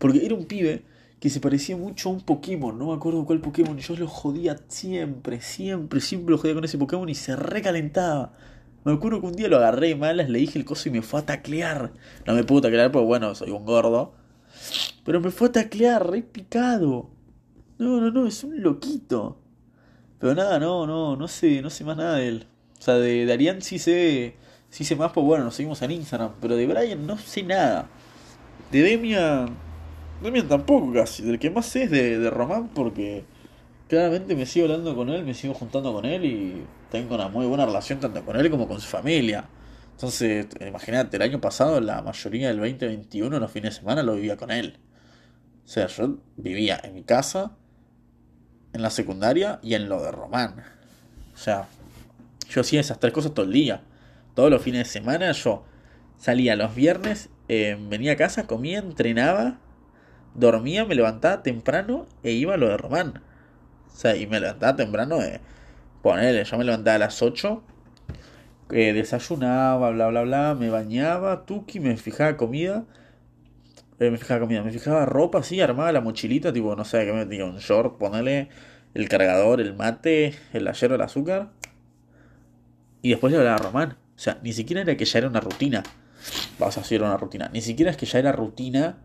Porque 0.00 0.26
era 0.26 0.34
un 0.34 0.46
pibe 0.46 0.87
que 1.20 1.30
se 1.30 1.40
parecía 1.40 1.76
mucho 1.76 2.08
a 2.08 2.12
un 2.12 2.20
Pokémon, 2.20 2.78
no 2.78 2.88
me 2.88 2.94
acuerdo 2.94 3.24
cuál 3.24 3.40
Pokémon, 3.40 3.76
yo 3.76 3.96
lo 3.96 4.06
jodía 4.06 4.56
siempre, 4.68 5.40
siempre, 5.40 6.00
siempre 6.00 6.32
lo 6.32 6.38
jodía 6.38 6.54
con 6.54 6.64
ese 6.64 6.78
Pokémon 6.78 7.08
y 7.08 7.14
se 7.14 7.34
recalentaba. 7.34 8.32
Me 8.84 8.92
acuerdo 8.92 9.20
que 9.20 9.26
un 9.26 9.32
día 9.34 9.48
lo 9.48 9.56
agarré 9.56 9.96
malas, 9.96 10.28
le 10.28 10.38
dije 10.38 10.58
el 10.58 10.64
coso 10.64 10.88
y 10.88 10.92
me 10.92 11.02
fue 11.02 11.20
a 11.20 11.26
taclear. 11.26 11.92
No 12.26 12.34
me 12.34 12.44
pudo 12.44 12.62
taclear 12.62 12.92
porque 12.92 13.06
bueno, 13.06 13.34
soy 13.34 13.50
un 13.50 13.64
gordo. 13.64 14.14
Pero 15.04 15.20
me 15.20 15.30
fue 15.30 15.48
a 15.48 15.52
taclear, 15.52 16.08
re 16.08 16.22
picado. 16.22 17.10
No, 17.78 18.00
no, 18.00 18.10
no, 18.10 18.26
es 18.26 18.44
un 18.44 18.62
loquito. 18.62 19.40
Pero 20.18 20.34
nada, 20.34 20.58
no, 20.58 20.86
no, 20.86 21.16
no 21.16 21.28
sé, 21.28 21.60
no 21.60 21.70
sé 21.70 21.84
más 21.84 21.96
nada 21.96 22.16
de 22.16 22.28
él. 22.28 22.46
O 22.78 22.82
sea, 22.82 22.94
de, 22.94 23.26
de 23.26 23.60
sí 23.60 23.78
sé, 23.78 24.36
sí 24.70 24.84
sé 24.84 24.96
más, 24.96 25.12
pues 25.12 25.26
bueno, 25.26 25.44
nos 25.44 25.54
seguimos 25.54 25.82
en 25.82 25.90
Instagram. 25.90 26.32
Pero 26.40 26.56
de 26.56 26.66
Brian 26.66 27.06
no 27.06 27.18
sé 27.18 27.42
nada. 27.42 27.88
De 28.70 28.82
Demian, 30.20 30.48
Demian 30.48 30.48
tampoco 30.48 30.92
casi. 30.92 31.22
Del 31.22 31.38
que 31.38 31.50
más 31.50 31.66
sé 31.66 31.84
es 31.84 31.90
de, 31.90 32.18
de 32.18 32.30
Román 32.30 32.68
porque 32.68 33.24
claramente 33.88 34.36
me 34.36 34.46
sigo 34.46 34.66
hablando 34.66 34.94
con 34.94 35.08
él, 35.08 35.24
me 35.24 35.34
sigo 35.34 35.54
juntando 35.54 35.92
con 35.92 36.04
él 36.04 36.24
y 36.24 36.64
tengo 36.90 37.14
una 37.14 37.28
muy 37.28 37.46
buena 37.46 37.66
relación 37.66 38.00
tanto 38.00 38.24
con 38.24 38.36
él 38.36 38.50
como 38.50 38.68
con 38.68 38.80
su 38.80 38.88
familia. 38.88 39.48
Entonces, 39.92 40.46
imagínate, 40.60 41.16
el 41.16 41.22
año 41.22 41.40
pasado 41.40 41.80
la 41.80 42.02
mayoría 42.02 42.48
del 42.48 42.58
2021 42.58 43.40
los 43.40 43.50
fines 43.50 43.74
de 43.74 43.80
semana 43.80 44.02
lo 44.02 44.14
vivía 44.14 44.36
con 44.36 44.50
él. 44.50 44.78
O 45.64 45.68
sea, 45.68 45.86
yo 45.88 46.18
vivía 46.36 46.80
en 46.82 46.94
mi 46.94 47.02
casa 47.02 47.56
en 48.72 48.82
la 48.82 48.90
secundaria 48.90 49.58
y 49.62 49.74
en 49.74 49.88
lo 49.88 50.02
de 50.02 50.12
Román. 50.12 50.62
O 51.34 51.36
sea, 51.36 51.68
yo 52.48 52.60
hacía 52.60 52.80
esas 52.80 53.00
tres 53.00 53.12
cosas 53.12 53.34
todo 53.34 53.44
el 53.46 53.52
día. 53.52 53.82
Todos 54.34 54.50
los 54.50 54.62
fines 54.62 54.86
de 54.86 54.92
semana 54.92 55.32
yo 55.32 55.64
salía 56.16 56.54
los 56.56 56.74
viernes, 56.74 57.30
eh, 57.48 57.76
venía 57.88 58.12
a 58.12 58.16
casa, 58.16 58.46
comía, 58.46 58.78
entrenaba, 58.78 59.58
dormía, 60.34 60.84
me 60.84 60.94
levantaba 60.94 61.42
temprano 61.42 62.06
e 62.22 62.32
iba 62.32 62.54
a 62.54 62.56
lo 62.56 62.68
de 62.68 62.76
Román. 62.76 63.22
O 63.86 63.96
sea, 63.96 64.16
y 64.16 64.26
me 64.26 64.40
levantaba 64.40 64.76
temprano 64.76 65.18
de 65.18 65.40
ponerle, 66.02 66.44
yo 66.44 66.58
me 66.58 66.64
levantaba 66.64 66.96
a 66.96 66.98
las 66.98 67.22
8, 67.22 67.62
eh, 68.70 68.92
desayunaba, 68.92 69.90
bla, 69.90 70.08
bla, 70.08 70.22
bla, 70.22 70.56
me 70.58 70.70
bañaba, 70.70 71.44
tuki, 71.46 71.80
me 71.80 71.96
fijaba 71.96 72.36
comida 72.36 72.84
eh, 74.00 74.10
me 74.10 74.18
fijaba 74.18 74.40
comida, 74.40 74.62
me 74.62 74.70
fijaba 74.70 75.06
ropa, 75.06 75.40
así, 75.40 75.60
armaba 75.60 75.90
la 75.92 76.00
mochilita, 76.00 76.52
tipo, 76.52 76.76
no 76.76 76.84
sé, 76.84 77.04
que 77.04 77.12
me 77.12 77.24
metía 77.24 77.44
un 77.44 77.58
short, 77.58 77.98
ponerle 77.98 78.48
el 78.94 79.08
cargador, 79.08 79.60
el 79.60 79.74
mate, 79.74 80.34
el 80.52 80.68
ayer 80.68 80.92
el 80.92 81.00
azúcar. 81.00 81.50
Y 83.02 83.10
después 83.10 83.32
le 83.32 83.38
hablaba 83.38 83.56
a 83.56 83.58
Román. 83.58 83.96
O 84.16 84.18
sea, 84.20 84.38
ni 84.42 84.52
siquiera 84.52 84.82
era 84.82 84.96
que 84.96 85.04
ya 85.04 85.18
era 85.18 85.28
una 85.28 85.40
rutina. 85.40 85.82
Vamos 86.58 86.76
a 86.78 86.80
decir 86.80 87.02
una 87.02 87.16
rutina. 87.16 87.50
Ni 87.52 87.60
siquiera 87.60 87.90
es 87.90 87.96
que 87.96 88.06
ya 88.06 88.18
era 88.18 88.32
rutina 88.32 88.98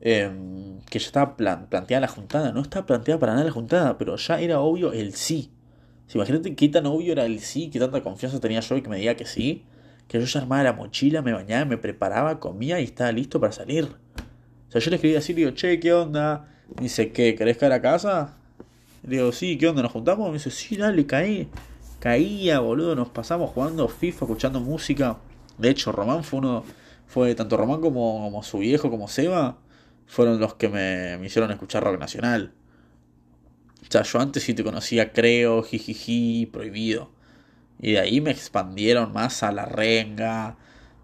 em, 0.00 0.80
que 0.90 0.98
ya 0.98 1.06
estaba 1.06 1.36
planteada 1.36 2.00
la 2.00 2.08
juntada. 2.08 2.52
No 2.52 2.62
estaba 2.62 2.86
planteada 2.86 3.18
para 3.20 3.32
nada 3.32 3.44
la 3.44 3.52
juntada, 3.52 3.98
pero 3.98 4.16
ya 4.16 4.40
era 4.40 4.60
obvio 4.60 4.92
el 4.92 5.14
sí. 5.14 5.50
imagínate 6.14 6.54
qué 6.56 6.68
tan 6.68 6.86
obvio 6.86 7.12
era 7.12 7.24
el 7.24 7.40
sí, 7.40 7.70
qué 7.70 7.78
tanta 7.78 8.02
confianza 8.02 8.40
tenía 8.40 8.60
yo 8.60 8.76
y 8.76 8.82
que 8.82 8.88
me 8.88 8.98
diga 8.98 9.14
que 9.14 9.26
sí. 9.26 9.64
Que 10.08 10.18
yo 10.18 10.26
ya 10.26 10.40
armaba 10.40 10.62
la 10.64 10.72
mochila, 10.72 11.22
me 11.22 11.32
bañaba, 11.32 11.64
me 11.64 11.76
preparaba, 11.78 12.40
comía 12.40 12.80
y 12.80 12.84
estaba 12.84 13.12
listo 13.12 13.40
para 13.40 13.52
salir. 13.52 13.84
O 14.68 14.72
sea, 14.72 14.80
yo 14.80 14.90
le 14.90 14.96
escribí 14.96 15.16
así, 15.16 15.32
le 15.32 15.40
digo, 15.40 15.50
che, 15.52 15.80
¿qué 15.80 15.92
onda? 15.92 16.48
Dice, 16.80 17.12
¿qué? 17.12 17.34
¿Querés 17.34 17.56
caer 17.58 17.72
a 17.72 17.82
casa? 17.82 18.36
Le 19.02 19.16
digo, 19.16 19.32
sí, 19.32 19.58
¿qué 19.58 19.68
onda? 19.68 19.82
¿Nos 19.82 19.92
juntamos? 19.92 20.28
Me 20.28 20.34
dice, 20.34 20.50
sí, 20.50 20.76
dale, 20.76 21.06
caí. 21.06 21.48
Caía, 22.00 22.60
boludo, 22.60 22.94
nos 22.94 23.08
pasamos 23.08 23.50
jugando 23.50 23.86
FIFA, 23.88 24.24
escuchando 24.24 24.60
música. 24.60 25.18
De 25.58 25.70
hecho, 25.70 25.92
Román 25.92 26.24
fue 26.24 26.38
uno, 26.38 26.64
fue 27.06 27.34
tanto 27.34 27.56
Román 27.56 27.80
como, 27.80 28.22
como 28.22 28.42
su 28.42 28.58
viejo, 28.58 28.90
como 28.90 29.08
Seba, 29.08 29.58
fueron 30.10 30.40
los 30.40 30.54
que 30.54 30.68
me, 30.68 31.24
hicieron 31.24 31.52
escuchar 31.52 31.84
rock 31.84 32.00
nacional. 32.00 32.52
O 33.82 33.86
sea, 33.88 34.02
yo 34.02 34.18
antes 34.18 34.42
sí 34.42 34.54
te 34.54 34.64
conocía, 34.64 35.12
creo, 35.12 35.62
jijiji, 35.62 36.46
prohibido. 36.46 37.12
Y 37.80 37.92
de 37.92 38.00
ahí 38.00 38.20
me 38.20 38.32
expandieron 38.32 39.12
más 39.12 39.44
a 39.44 39.52
la 39.52 39.66
renga, 39.66 40.56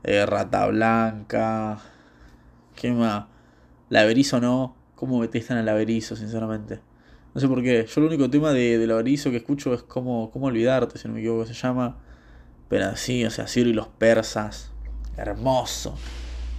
eh, 0.02 0.26
rata 0.26 0.66
blanca, 0.66 1.78
¿qué 2.74 2.90
más? 2.90 3.26
Laberizo 3.90 4.40
no. 4.40 4.76
¿Cómo 4.96 5.22
detestan 5.22 5.58
al 5.58 5.66
Laberizo, 5.66 6.16
sinceramente? 6.16 6.80
No 7.32 7.40
sé 7.40 7.46
por 7.46 7.62
qué. 7.62 7.86
Yo 7.86 8.00
el 8.00 8.08
único 8.08 8.28
tema 8.28 8.52
de, 8.52 8.76
de 8.76 8.86
Laberizo 8.88 9.30
que 9.30 9.36
escucho 9.36 9.72
es 9.72 9.84
cómo, 9.84 10.30
cómo 10.32 10.46
olvidarte, 10.46 10.98
si 10.98 11.06
no 11.06 11.14
me 11.14 11.20
equivoco, 11.20 11.46
se 11.46 11.54
llama. 11.54 11.98
Pero 12.68 12.96
sí, 12.96 13.24
o 13.24 13.30
sea, 13.30 13.46
Ciro 13.46 13.70
y 13.70 13.72
los 13.72 13.86
persas. 13.86 14.72
Hermoso. 15.16 15.96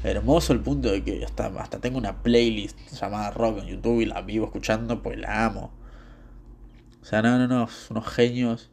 Hermoso 0.07 0.53
el 0.53 0.61
punto 0.61 0.91
de 0.91 1.03
que 1.03 1.23
hasta, 1.23 1.47
hasta 1.47 1.79
tengo 1.79 1.97
una 1.97 2.23
playlist 2.23 2.77
llamada 2.91 3.31
Rock 3.31 3.59
en 3.59 3.67
YouTube 3.67 4.01
y 4.01 4.05
la 4.05 4.21
vivo 4.21 4.45
escuchando, 4.45 5.03
pues 5.03 5.17
la 5.17 5.45
amo. 5.45 5.71
O 7.01 7.05
sea, 7.05 7.21
no, 7.21 7.37
no, 7.37 7.47
no, 7.47 7.67
unos 7.89 8.07
genios. 8.07 8.71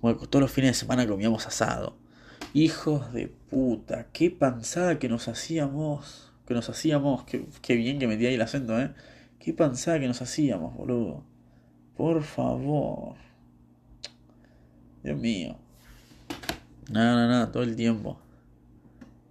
todos 0.00 0.40
los 0.40 0.50
fines 0.50 0.70
de 0.70 0.74
semana 0.74 1.06
comíamos 1.06 1.46
asado. 1.46 1.96
Hijos 2.54 3.12
de 3.12 3.28
puta, 3.28 4.06
qué 4.12 4.30
panzada 4.30 4.98
que 4.98 5.08
nos 5.08 5.28
hacíamos 5.28 6.26
que 6.46 6.54
nos 6.54 6.68
hacíamos. 6.68 7.24
Qué, 7.24 7.74
bien 7.74 7.98
que 7.98 8.06
metí 8.06 8.26
ahí 8.26 8.34
el 8.34 8.42
acento, 8.42 8.80
¿eh? 8.80 8.92
Qué 9.38 9.52
panzada 9.52 10.00
que 10.00 10.06
nos 10.06 10.22
hacíamos, 10.22 10.74
boludo. 10.74 11.24
Por 11.96 12.22
favor. 12.22 13.16
Dios 15.02 15.18
mío. 15.18 15.56
Nada, 16.90 17.14
nada, 17.14 17.28
nada, 17.28 17.52
todo 17.52 17.62
el 17.62 17.76
tiempo. 17.76 18.18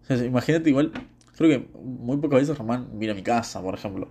imagínate 0.26 0.70
igual. 0.70 0.92
Creo 1.38 1.50
que 1.50 1.68
muy 1.78 2.18
pocas 2.18 2.40
veces 2.40 2.58
Román 2.58 2.88
viene 2.94 3.12
a 3.12 3.16
mi 3.16 3.24
casa, 3.24 3.62
por 3.62 3.74
ejemplo. 3.74 4.10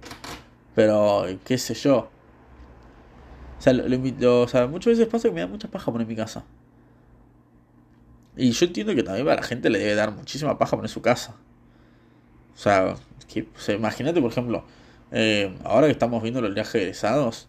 Pero, 0.75 1.25
qué 1.45 1.57
sé 1.57 1.75
yo. 1.75 2.11
O 3.59 3.63
sea, 3.63 3.73
lo, 3.73 4.43
o 4.43 4.49
sea, 4.49 4.67
muchas 4.67 4.99
veces 4.99 5.09
pasa 5.09 5.29
que 5.29 5.35
me 5.35 5.41
da 5.41 5.47
mucha 5.47 5.69
paja 5.69 5.91
poner 5.91 6.07
mi 6.07 6.17
casa. 6.17 6.45
Y 8.37 8.51
yo 8.51 8.67
entiendo 8.67 8.95
que 8.95 9.03
también 9.03 9.29
a 9.29 9.37
la 9.37 9.43
gente 9.43 9.71
le 9.71 9.79
debe 9.79 9.95
dar 9.95 10.11
muchísima 10.11 10.59
paja 10.59 10.77
poner 10.77 10.91
su 10.91 11.01
casa. 11.01 11.37
O 12.55 12.59
sea, 12.59 12.97
que, 13.29 13.49
imagínate, 13.75 14.21
por 14.21 14.31
ejemplo, 14.31 14.65
eh, 15.13 15.57
ahora 15.65 15.87
que 15.87 15.93
estamos 15.93 16.23
viendo 16.23 16.41
los 16.41 16.53
viajes 16.55 16.75
egresados, 16.75 17.49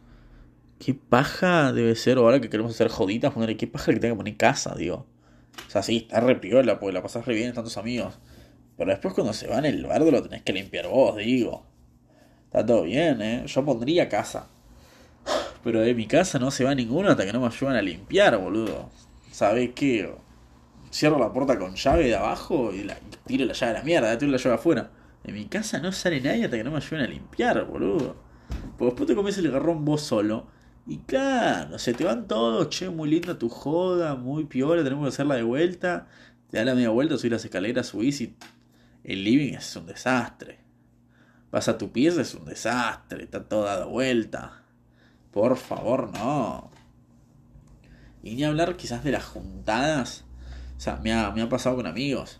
qué 0.79 0.93
paja 0.93 1.73
debe 1.73 1.95
ser, 1.95 2.17
ahora 2.17 2.39
que 2.39 2.49
queremos 2.49 2.73
hacer 2.73 2.89
joditas, 2.89 3.33
ponerle 3.33 3.57
qué 3.57 3.67
paja 3.67 3.91
que 3.91 3.99
tenga 3.99 4.13
que 4.13 4.17
poner 4.17 4.37
casa, 4.37 4.75
digo. 4.75 5.05
O 5.67 5.71
sea, 5.71 5.83
sí, 5.83 5.97
está 5.97 6.19
re 6.19 6.35
piola, 6.35 6.79
pues 6.79 6.93
la 6.93 7.01
pasás 7.01 7.25
re 7.25 7.33
bien, 7.33 7.53
tantos 7.53 7.77
amigos. 7.77 8.19
Pero 8.77 8.91
después 8.91 9.13
cuando 9.13 9.33
se 9.33 9.47
va 9.47 9.59
en 9.59 9.65
el 9.65 9.85
bardo 9.85 10.11
lo 10.11 10.21
tenés 10.21 10.43
que 10.43 10.53
limpiar 10.53 10.87
vos, 10.87 11.15
digo. 11.17 11.65
Está 12.45 12.65
todo 12.65 12.83
bien, 12.83 13.21
¿eh? 13.21 13.43
Yo 13.47 13.65
pondría 13.65 14.09
casa. 14.09 14.47
Pero 15.63 15.81
de 15.81 15.93
mi 15.95 16.05
casa 16.05 16.39
no 16.39 16.51
se 16.51 16.63
va 16.63 16.75
ninguno 16.75 17.09
hasta 17.09 17.25
que 17.25 17.33
no 17.33 17.41
me 17.41 17.47
ayudan 17.47 17.75
a 17.75 17.81
limpiar, 17.81 18.37
boludo. 18.37 18.89
¿Sabés 19.31 19.71
qué? 19.75 20.13
Cierro 20.91 21.19
la 21.19 21.33
puerta 21.33 21.57
con 21.57 21.75
llave 21.75 22.05
de 22.05 22.15
abajo 22.15 22.71
y, 22.73 22.87
tiro 23.25 23.45
la 23.45 23.53
llave 23.53 23.71
a 23.71 23.79
la 23.79 23.83
mierda, 23.83 24.17
tiro 24.17 24.31
la 24.31 24.37
llave 24.37 24.55
afuera. 24.55 24.91
En 25.23 25.33
mi 25.33 25.45
casa 25.45 25.79
no 25.79 25.91
sale 25.91 26.21
nadie 26.21 26.45
hasta 26.45 26.57
que 26.57 26.63
no 26.63 26.71
me 26.71 26.77
ayuden 26.77 27.01
a 27.01 27.07
limpiar, 27.07 27.65
boludo. 27.65 28.15
Pues 28.77 28.91
después 28.91 29.07
te 29.07 29.15
comes 29.15 29.37
el 29.37 29.51
garrón 29.51 29.83
vos 29.83 30.01
solo. 30.01 30.47
Y 30.87 30.99
claro, 30.99 31.79
se 31.79 31.93
te 31.93 32.03
van 32.03 32.27
todos, 32.27 32.69
che, 32.69 32.89
muy 32.89 33.09
linda 33.09 33.39
tu 33.39 33.49
joda, 33.49 34.15
muy 34.15 34.45
piola, 34.45 34.83
tenemos 34.83 35.03
que 35.05 35.09
hacerla 35.09 35.35
de 35.35 35.43
vuelta. 35.43 36.07
Te 36.51 36.59
da 36.59 36.65
la 36.65 36.75
media 36.75 36.89
vuelta, 36.89 37.17
subís 37.17 37.31
las 37.31 37.43
escaleras, 37.43 37.87
subís 37.87 38.21
y 38.21 38.35
el 39.05 39.23
living 39.23 39.53
es 39.53 39.75
un 39.75 39.85
desastre. 39.85 40.59
Vas 41.51 41.67
a 41.67 41.77
tu 41.77 41.91
pieza, 41.91 42.21
es 42.21 42.33
un 42.33 42.45
desastre, 42.45 43.23
está 43.23 43.43
todo 43.47 43.63
dado 43.63 43.89
vuelta. 43.89 44.63
Por 45.31 45.57
favor, 45.57 46.11
no. 46.11 46.71
Y 48.23 48.35
ni 48.35 48.43
hablar 48.43 48.75
quizás 48.75 49.03
de 49.03 49.11
las 49.11 49.23
juntadas. 49.23 50.25
O 50.75 50.79
sea, 50.79 50.97
me 50.97 51.13
ha, 51.13 51.29
me 51.31 51.41
ha 51.41 51.49
pasado 51.49 51.75
con 51.75 51.85
amigos. 51.85 52.39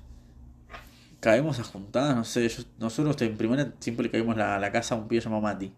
Caemos 1.20 1.60
a 1.60 1.64
juntadas, 1.64 2.16
no 2.16 2.24
sé, 2.24 2.52
nosotros 2.80 3.20
en 3.22 3.38
primera 3.38 3.72
siempre 3.80 4.06
le 4.06 4.12
caímos 4.12 4.36
la, 4.36 4.60
la 4.60 4.72
casa 4.72 4.96
a 4.96 4.98
un 4.98 5.08
pibe 5.08 5.22
llamado 5.22 5.42
Mati. 5.42 5.72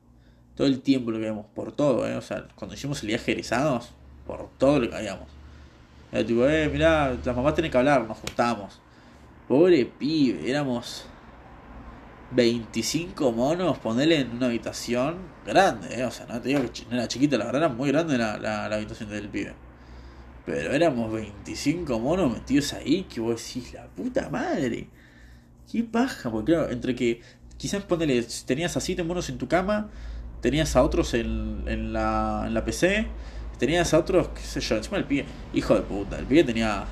Todo 0.55 0.67
el 0.67 0.81
tiempo 0.81 1.11
lo 1.11 1.19
caíamos, 1.19 1.45
por 1.53 1.71
todo, 1.73 2.07
¿eh? 2.07 2.15
O 2.15 2.21
sea, 2.21 2.47
cuando 2.55 2.75
hicimos 2.75 3.01
el 3.03 3.09
viaje 3.09 3.31
egresados, 3.31 3.91
por 4.25 4.49
todo 4.57 4.79
lo 4.79 4.89
caíamos. 4.89 5.27
Era 6.11 6.25
tipo, 6.25 6.47
eh, 6.47 6.69
mirá, 6.69 7.13
las 7.23 7.35
mamás 7.35 7.53
tienen 7.53 7.71
que 7.71 7.77
hablar, 7.77 8.07
nos 8.07 8.17
juntamos. 8.17 8.79
Pobre 9.47 9.85
pibe, 9.85 10.49
éramos 10.49 11.05
25 12.31 13.31
monos, 13.31 13.77
ponerle 13.77 14.19
en 14.19 14.31
una 14.31 14.47
habitación 14.47 15.19
grande, 15.45 15.87
¿eh? 15.97 16.03
o 16.03 16.11
sea, 16.11 16.25
no 16.25 16.41
te 16.41 16.49
digo 16.49 16.61
que 16.73 16.83
no 16.89 16.97
era 16.97 17.07
chiquita, 17.07 17.37
la 17.37 17.45
verdad 17.45 17.63
era 17.63 17.73
muy 17.73 17.89
grande 17.89 18.17
la, 18.17 18.37
la, 18.37 18.65
habitación 18.65 19.09
del 19.09 19.29
pibe. 19.29 19.53
Pero 20.45 20.73
éramos 20.73 21.11
25 21.13 21.97
monos 21.99 22.33
metidos 22.33 22.73
ahí, 22.73 23.03
que 23.03 23.21
vos 23.21 23.41
decís, 23.41 23.73
la 23.73 23.87
puta 23.87 24.29
madre. 24.29 24.89
Qué 25.71 25.83
paja, 25.83 26.29
porque 26.29 26.53
claro, 26.53 26.69
entre 26.69 26.95
que 26.95 27.21
quizás 27.57 27.83
ponele, 27.83 28.25
tenías 28.45 28.75
a 28.75 28.81
7 28.81 29.03
monos 29.03 29.29
en 29.29 29.37
tu 29.37 29.47
cama, 29.47 29.89
tenías 30.41 30.75
a 30.75 30.83
otros 30.83 31.13
en, 31.13 31.63
en, 31.67 31.93
la, 31.93 32.43
en 32.47 32.53
la 32.53 32.65
PC, 32.65 33.07
tenías 33.59 33.93
a 33.93 33.99
otros, 33.99 34.29
qué 34.29 34.41
sé 34.41 34.59
yo, 34.59 34.75
encima 34.75 34.97
el 34.97 35.05
pibe, 35.05 35.25
hijo 35.53 35.73
de 35.73 35.81
puta, 35.81 36.19
el 36.19 36.25
pibe 36.25 36.43
tenía, 36.43 36.85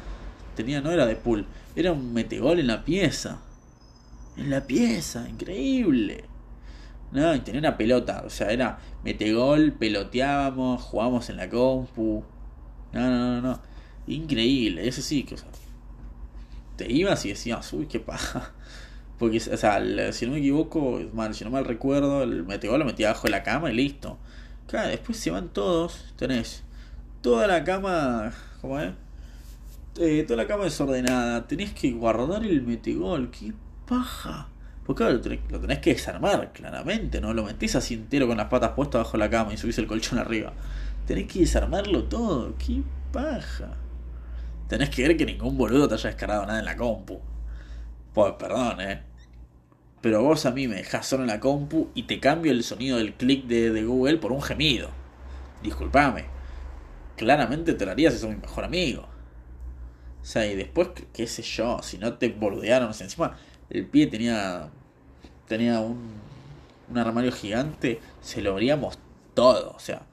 tenía, 0.56 0.80
no 0.80 0.92
era 0.92 1.06
de 1.06 1.16
pool, 1.18 1.46
era 1.76 1.92
un 1.92 2.14
metegol 2.14 2.60
en 2.60 2.68
la 2.68 2.84
pieza 2.84 3.40
en 4.38 4.50
la 4.50 4.66
pieza, 4.66 5.28
increíble. 5.30 6.26
No, 7.12 7.34
y 7.34 7.40
tenía 7.40 7.60
una 7.60 7.78
pelota, 7.78 8.24
o 8.26 8.30
sea, 8.30 8.52
era 8.52 8.80
metegol, 9.04 9.74
peloteábamos, 9.74 10.82
jugábamos 10.82 11.30
en 11.30 11.38
la 11.38 11.50
compu. 11.50 12.24
No, 12.92 13.10
no, 13.10 13.36
no, 13.36 13.42
no. 13.42 13.62
Increíble, 14.08 14.88
eso 14.88 15.02
sí, 15.02 15.24
que, 15.24 15.36
o 15.36 15.38
sea, 15.38 15.48
te 16.76 16.92
ibas 16.92 17.26
y 17.26 17.30
decías, 17.30 17.72
uy, 17.74 17.88
qué 17.88 18.00
paja. 18.00 18.52
Porque, 19.20 19.38
o 19.38 19.58
sea, 19.58 19.82
si 20.12 20.26
no 20.26 20.34
me 20.34 20.40
equivoco, 20.40 21.00
mal, 21.14 21.34
si 21.34 21.46
no 21.46 21.52
mal 21.52 21.64
recuerdo, 21.66 22.24
el 22.24 22.44
metegol 22.44 22.80
lo 22.80 22.86
metía 22.86 23.10
abajo 23.10 23.28
de 23.28 23.32
la 23.32 23.44
cama 23.44 23.72
y 23.72 23.76
listo. 23.76 24.18
Claro, 24.68 24.90
después 24.90 25.18
se 25.18 25.32
van 25.32 25.50
todos, 25.50 26.14
tenés 26.18 26.64
toda 27.22 27.48
la 27.48 27.64
cama, 27.64 28.34
¿cómo 28.62 28.80
es? 28.80 28.92
Eh, 29.98 30.24
toda 30.28 30.36
la 30.36 30.48
cama 30.48 30.66
desordenada, 30.66 31.48
tenés 31.48 31.72
que 31.72 31.92
guardar 31.92 32.44
el 32.44 32.62
metegol, 32.64 33.32
qué 33.32 33.54
paja. 33.88 34.50
Porque 34.86 35.04
claro, 35.04 35.22
lo 35.50 35.60
tenés 35.62 35.80
que 35.80 35.94
desarmar, 35.94 36.52
claramente, 36.52 37.22
no 37.22 37.34
lo 37.34 37.44
metés 37.46 37.76
así 37.78 37.94
entero 37.94 38.28
con 38.28 38.36
las 38.36 38.48
patas 38.48 38.72
puestas 38.72 39.04
bajo 39.04 39.18
la 39.18 39.30
cama 39.30 39.54
y 39.54 39.58
subís 39.58 39.78
el 39.78 39.88
colchón 39.88 40.20
arriba. 40.20 40.52
Tenés 41.08 41.28
que 41.32 41.40
desarmarlo 41.40 42.04
todo, 42.04 42.56
qué 42.58 42.82
paja. 43.14 43.78
Tenés 44.68 44.90
que 44.90 45.08
ver 45.08 45.16
que 45.16 45.26
ningún 45.26 45.58
boludo 45.58 45.88
te 45.88 45.94
haya 45.94 46.10
descargado 46.10 46.46
nada 46.46 46.60
en 46.60 46.66
la 46.66 46.76
compu. 46.76 47.22
Pues 48.14 48.34
perdón, 48.34 48.82
eh. 48.82 49.02
Pero 50.02 50.22
vos 50.24 50.46
a 50.46 50.52
mí 50.52 50.68
me 50.68 50.76
dejás 50.76 51.08
solo 51.08 51.24
en 51.24 51.30
la 51.30 51.40
compu 51.40 51.90
y 51.96 52.04
te 52.04 52.20
cambio 52.20 52.52
el 52.52 52.64
sonido 52.64 52.98
del 52.98 53.14
clic 53.14 53.46
de, 53.46 53.72
de 53.72 53.84
Google 53.86 54.18
por 54.18 54.34
un 54.34 54.42
gemido. 54.42 54.90
Disculpame. 55.64 56.26
Claramente 57.16 57.74
te 57.74 57.86
lo 57.86 57.92
harías 57.92 58.14
si 58.14 58.20
sos 58.20 58.30
mi 58.30 58.36
mejor 58.36 58.66
amigo. 58.66 59.15
O 60.26 60.28
sea, 60.28 60.48
y 60.48 60.56
después, 60.56 60.90
qué 61.14 61.28
sé 61.28 61.44
yo, 61.44 61.84
si 61.84 62.00
no 62.00 62.16
te 62.16 62.30
boludearon, 62.30 62.88
encima 63.00 63.38
el 63.70 63.86
pie 63.86 64.08
tenía 64.08 64.72
tenía 65.48 65.82
un, 65.82 66.00
un 66.90 66.98
armario 66.98 67.32
gigante, 67.32 68.00
se 68.22 68.42
lo 68.42 68.54
abríamos 68.54 68.98
todo, 69.36 69.74
o 69.76 69.80
sea, 69.80 70.08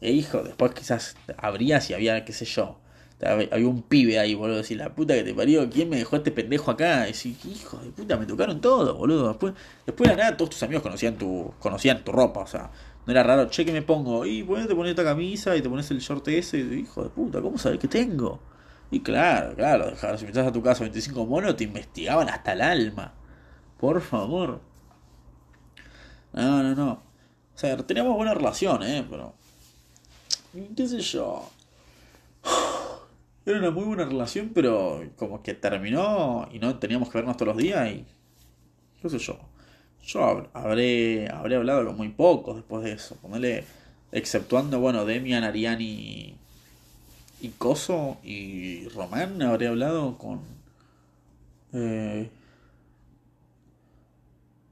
e 0.00 0.10
hijo, 0.12 0.42
después 0.42 0.72
quizás 0.72 1.16
abría 1.36 1.82
si 1.82 1.92
había, 1.92 2.24
qué 2.24 2.32
sé 2.32 2.46
yo, 2.46 2.78
había 3.20 3.68
un 3.68 3.82
pibe 3.82 4.18
ahí, 4.18 4.34
boludo, 4.34 4.56
decir, 4.56 4.78
la 4.78 4.94
puta 4.94 5.12
que 5.12 5.22
te 5.22 5.34
parió, 5.34 5.68
¿quién 5.68 5.90
me 5.90 5.98
dejó 5.98 6.16
este 6.16 6.32
pendejo 6.32 6.70
acá? 6.70 7.02
Decir, 7.02 7.36
hijo 7.44 7.76
de 7.76 7.90
puta, 7.90 8.16
me 8.16 8.24
tocaron 8.24 8.58
todo, 8.62 8.96
boludo. 8.96 9.28
Después, 9.28 9.52
después 9.84 10.08
de 10.08 10.16
nada, 10.16 10.34
todos 10.34 10.50
tus 10.52 10.62
amigos 10.62 10.82
conocían 10.82 11.18
tu, 11.18 11.52
conocían 11.60 12.02
tu 12.02 12.10
ropa, 12.10 12.40
o 12.40 12.46
sea, 12.46 12.70
no 13.04 13.12
era 13.12 13.22
raro, 13.22 13.50
che, 13.50 13.66
que 13.66 13.72
me 13.72 13.82
pongo, 13.82 14.24
y 14.24 14.40
bueno, 14.40 14.66
te 14.66 14.74
pones 14.74 14.90
esta 14.90 15.04
camisa 15.04 15.54
y 15.54 15.60
te 15.60 15.68
pones 15.68 15.90
el 15.90 15.98
short 15.98 16.26
ese, 16.28 16.58
y, 16.58 16.80
hijo 16.80 17.04
de 17.04 17.10
puta, 17.10 17.42
¿cómo 17.42 17.58
sabes 17.58 17.78
que 17.78 17.88
tengo? 17.88 18.40
Y 18.92 19.00
claro, 19.00 19.56
claro, 19.56 20.18
si 20.18 20.26
me 20.26 20.38
a 20.38 20.52
tu 20.52 20.62
casa 20.62 20.84
25 20.84 21.24
monos, 21.24 21.56
te 21.56 21.64
investigaban 21.64 22.28
hasta 22.28 22.52
el 22.52 22.60
alma. 22.60 23.14
Por 23.80 24.02
favor. 24.02 24.60
No, 26.34 26.62
no, 26.62 26.74
no. 26.74 26.92
O 27.54 27.58
sea, 27.58 27.74
teníamos 27.78 28.14
buena 28.14 28.34
relación, 28.34 28.82
¿eh? 28.82 29.02
Pero... 29.08 29.34
¿Qué 30.76 30.86
sé 30.86 31.00
yo? 31.00 31.48
Era 33.46 33.60
una 33.60 33.70
muy 33.70 33.84
buena 33.84 34.04
relación, 34.04 34.50
pero 34.54 35.02
como 35.16 35.42
que 35.42 35.54
terminó 35.54 36.46
y 36.52 36.58
no 36.58 36.78
teníamos 36.78 37.08
que 37.08 37.16
vernos 37.16 37.38
todos 37.38 37.54
los 37.54 37.62
días 37.62 37.90
y... 37.90 38.04
¿Qué 39.00 39.08
sé 39.08 39.18
yo? 39.18 39.38
Yo 40.04 40.50
habré, 40.52 41.30
habré 41.30 41.56
hablado 41.56 41.86
con 41.86 41.96
muy 41.96 42.10
pocos 42.10 42.56
después 42.56 42.84
de 42.84 42.92
eso. 42.92 43.16
Ponerle, 43.22 43.64
exceptuando, 44.12 44.80
bueno, 44.80 45.06
Demian, 45.06 45.44
Ariani 45.44 46.36
y 47.42 47.48
Coso 47.58 48.18
y 48.22 48.88
Román 48.90 49.42
habré 49.42 49.66
hablado 49.66 50.16
con 50.16 50.40
eh, 51.72 52.30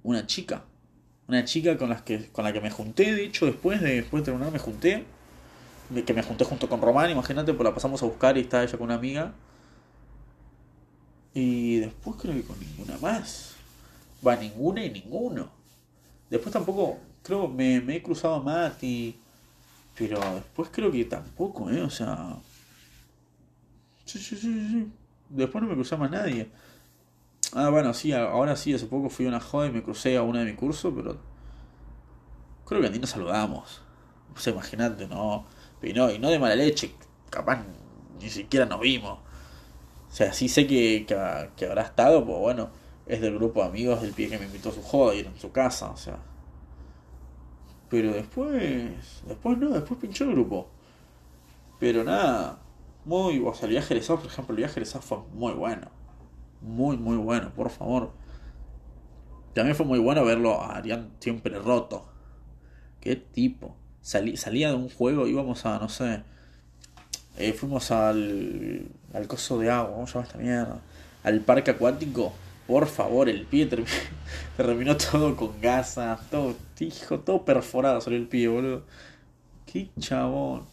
una 0.04 0.24
chica. 0.24 0.62
Una 1.26 1.44
chica 1.44 1.76
con, 1.76 1.90
las 1.90 2.02
que, 2.02 2.28
con 2.28 2.44
la 2.44 2.52
que 2.52 2.60
me 2.60 2.70
junté, 2.70 3.12
de 3.12 3.24
hecho, 3.24 3.46
después 3.46 3.80
de, 3.80 3.96
después 3.96 4.22
de 4.22 4.26
terminar 4.26 4.52
me 4.52 4.60
junté. 4.60 5.04
Que 6.06 6.14
me 6.14 6.22
junté 6.22 6.44
junto 6.44 6.68
con 6.68 6.80
Román, 6.80 7.10
imagínate, 7.10 7.52
pues 7.52 7.64
la 7.64 7.74
pasamos 7.74 8.00
a 8.04 8.06
buscar 8.06 8.38
y 8.38 8.42
estaba 8.42 8.62
ella 8.62 8.78
con 8.78 8.84
una 8.84 8.94
amiga. 8.94 9.32
Y 11.34 11.78
después 11.78 12.16
creo 12.20 12.34
que 12.34 12.44
con 12.44 12.60
ninguna 12.60 12.98
más. 12.98 13.56
Va, 14.24 14.36
ninguna 14.36 14.84
y 14.84 14.90
ninguno. 14.90 15.50
Después 16.30 16.52
tampoco, 16.52 16.98
creo, 17.24 17.48
me, 17.48 17.80
me 17.80 17.96
he 17.96 18.02
cruzado 18.02 18.36
a 18.36 18.42
Mati. 18.42 19.18
Pero 19.96 20.20
después 20.36 20.68
creo 20.72 20.92
que 20.92 21.04
tampoco, 21.04 21.68
¿eh? 21.70 21.82
O 21.82 21.90
sea, 21.90 22.36
Sí, 24.10 24.18
sí, 24.18 24.36
sí, 24.36 24.68
sí. 24.68 24.92
Después 25.28 25.62
no 25.62 25.70
me 25.70 25.76
más 25.76 26.10
nadie. 26.10 26.50
Ah, 27.52 27.68
bueno, 27.68 27.94
sí, 27.94 28.12
ahora 28.12 28.56
sí, 28.56 28.74
hace 28.74 28.86
poco 28.86 29.08
fui 29.08 29.26
a 29.26 29.28
una 29.28 29.38
joda 29.38 29.68
y 29.68 29.70
me 29.70 29.84
crucé 29.84 30.16
a 30.16 30.22
una 30.22 30.40
de 30.40 30.46
mi 30.46 30.54
curso, 30.56 30.92
pero. 30.92 31.16
Creo 32.66 32.80
que 32.80 32.90
ni 32.90 32.98
nos 32.98 33.10
saludamos. 33.10 33.82
O 34.34 34.38
sea, 34.40 34.52
imagínate, 34.52 35.06
no. 35.06 35.46
Y 35.80 35.92
no, 35.92 36.10
y 36.10 36.18
no 36.18 36.28
de 36.28 36.40
mala 36.40 36.56
leche, 36.56 36.92
capaz 37.30 37.64
ni 38.20 38.28
siquiera 38.30 38.66
nos 38.66 38.80
vimos. 38.80 39.20
O 40.10 40.12
sea, 40.12 40.32
sí 40.32 40.48
sé 40.48 40.66
que, 40.66 41.06
que, 41.56 41.66
habrá 41.66 41.82
estado, 41.82 42.26
pues 42.26 42.38
bueno, 42.38 42.70
es 43.06 43.20
del 43.20 43.36
grupo 43.36 43.62
de 43.62 43.68
amigos 43.68 44.02
del 44.02 44.12
pie 44.12 44.28
que 44.28 44.38
me 44.38 44.46
invitó 44.46 44.70
a 44.70 44.72
su 44.72 44.82
joda 44.82 45.14
y 45.14 45.20
era 45.20 45.30
en 45.30 45.38
su 45.38 45.52
casa, 45.52 45.88
o 45.90 45.96
sea. 45.96 46.18
Pero 47.88 48.12
después. 48.12 49.22
Después 49.24 49.56
no, 49.58 49.70
después 49.70 50.00
pinchó 50.00 50.24
el 50.24 50.32
grupo. 50.32 50.68
Pero 51.78 52.02
nada. 52.02 52.58
Muy, 53.04 53.42
o 53.44 53.54
sea, 53.54 53.66
el 53.66 53.72
viaje 53.72 53.94
de 53.94 54.00
por 54.00 54.26
ejemplo, 54.26 54.54
el 54.54 54.58
viaje 54.58 54.80
de 54.80 54.86
fue 54.86 55.18
muy 55.32 55.52
bueno. 55.52 55.88
Muy, 56.60 56.96
muy 56.96 57.16
bueno, 57.16 57.50
por 57.54 57.70
favor. 57.70 58.12
También 59.54 59.74
fue 59.74 59.86
muy 59.86 59.98
bueno 59.98 60.24
verlo 60.24 60.60
a 60.60 60.76
Arián 60.76 61.10
siempre 61.18 61.58
roto. 61.58 62.06
Qué 63.00 63.16
tipo. 63.16 63.76
salía 64.02 64.68
de 64.70 64.74
un 64.74 64.90
juego, 64.90 65.26
íbamos 65.26 65.66
a, 65.66 65.78
no 65.78 65.88
sé. 65.88 66.22
Eh, 67.38 67.52
fuimos 67.52 67.90
al, 67.90 68.88
al 69.14 69.26
coso 69.26 69.58
de 69.58 69.70
agua, 69.70 69.94
¿cómo 69.94 70.06
se 70.06 70.14
llama 70.14 70.26
esta 70.26 70.38
mierda? 70.38 70.80
Al 71.22 71.40
parque 71.40 71.70
acuático. 71.72 72.32
Por 72.66 72.86
favor, 72.86 73.28
el 73.28 73.46
pie 73.46 73.66
terminó, 74.56 74.96
todo 74.96 75.34
con 75.36 75.60
gasas, 75.60 76.20
todo, 76.30 76.54
hijo, 76.78 77.20
todo 77.20 77.44
perforado 77.44 78.00
salió 78.00 78.18
el 78.18 78.28
pie, 78.28 78.46
boludo. 78.48 78.84
Qué 79.66 79.90
chabón. 79.98 80.66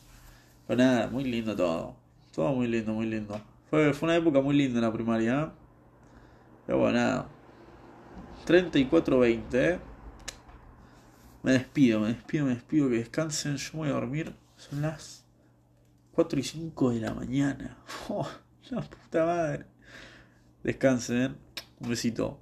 Pero 0.68 0.78
nada, 0.84 1.08
muy 1.08 1.24
lindo 1.24 1.56
todo. 1.56 1.97
Todo 2.38 2.54
muy 2.54 2.68
lindo, 2.68 2.94
muy 2.94 3.08
lindo. 3.08 3.42
Fue, 3.68 3.96
fue 3.96 4.06
una 4.06 4.16
época 4.16 4.42
muy 4.42 4.56
linda 4.56 4.78
en 4.78 4.86
la 4.86 4.94
primaria. 4.94 5.42
¿eh? 5.42 5.50
Pero 6.68 6.78
bueno, 6.78 7.00
nada. 7.00 7.30
34-20, 8.46 9.42
¿eh? 9.54 9.80
Me 11.42 11.54
despido, 11.54 12.00
me 12.00 12.10
despido, 12.10 12.46
me 12.46 12.54
despido. 12.54 12.90
Que 12.90 12.98
descansen. 12.98 13.58
Yo 13.58 13.80
voy 13.80 13.90
a 13.90 13.94
dormir. 13.94 14.36
Son 14.56 14.84
las 14.84 15.26
4 16.12 16.40
y 16.40 16.44
5 16.44 16.92
de 16.92 17.00
la 17.00 17.16
mañana. 17.16 17.76
Oh, 18.10 18.30
la 18.70 18.82
puta 18.82 19.26
madre. 19.26 19.66
Descansen. 20.62 21.18
¿eh? 21.18 21.36
Un 21.80 21.90
besito. 21.90 22.40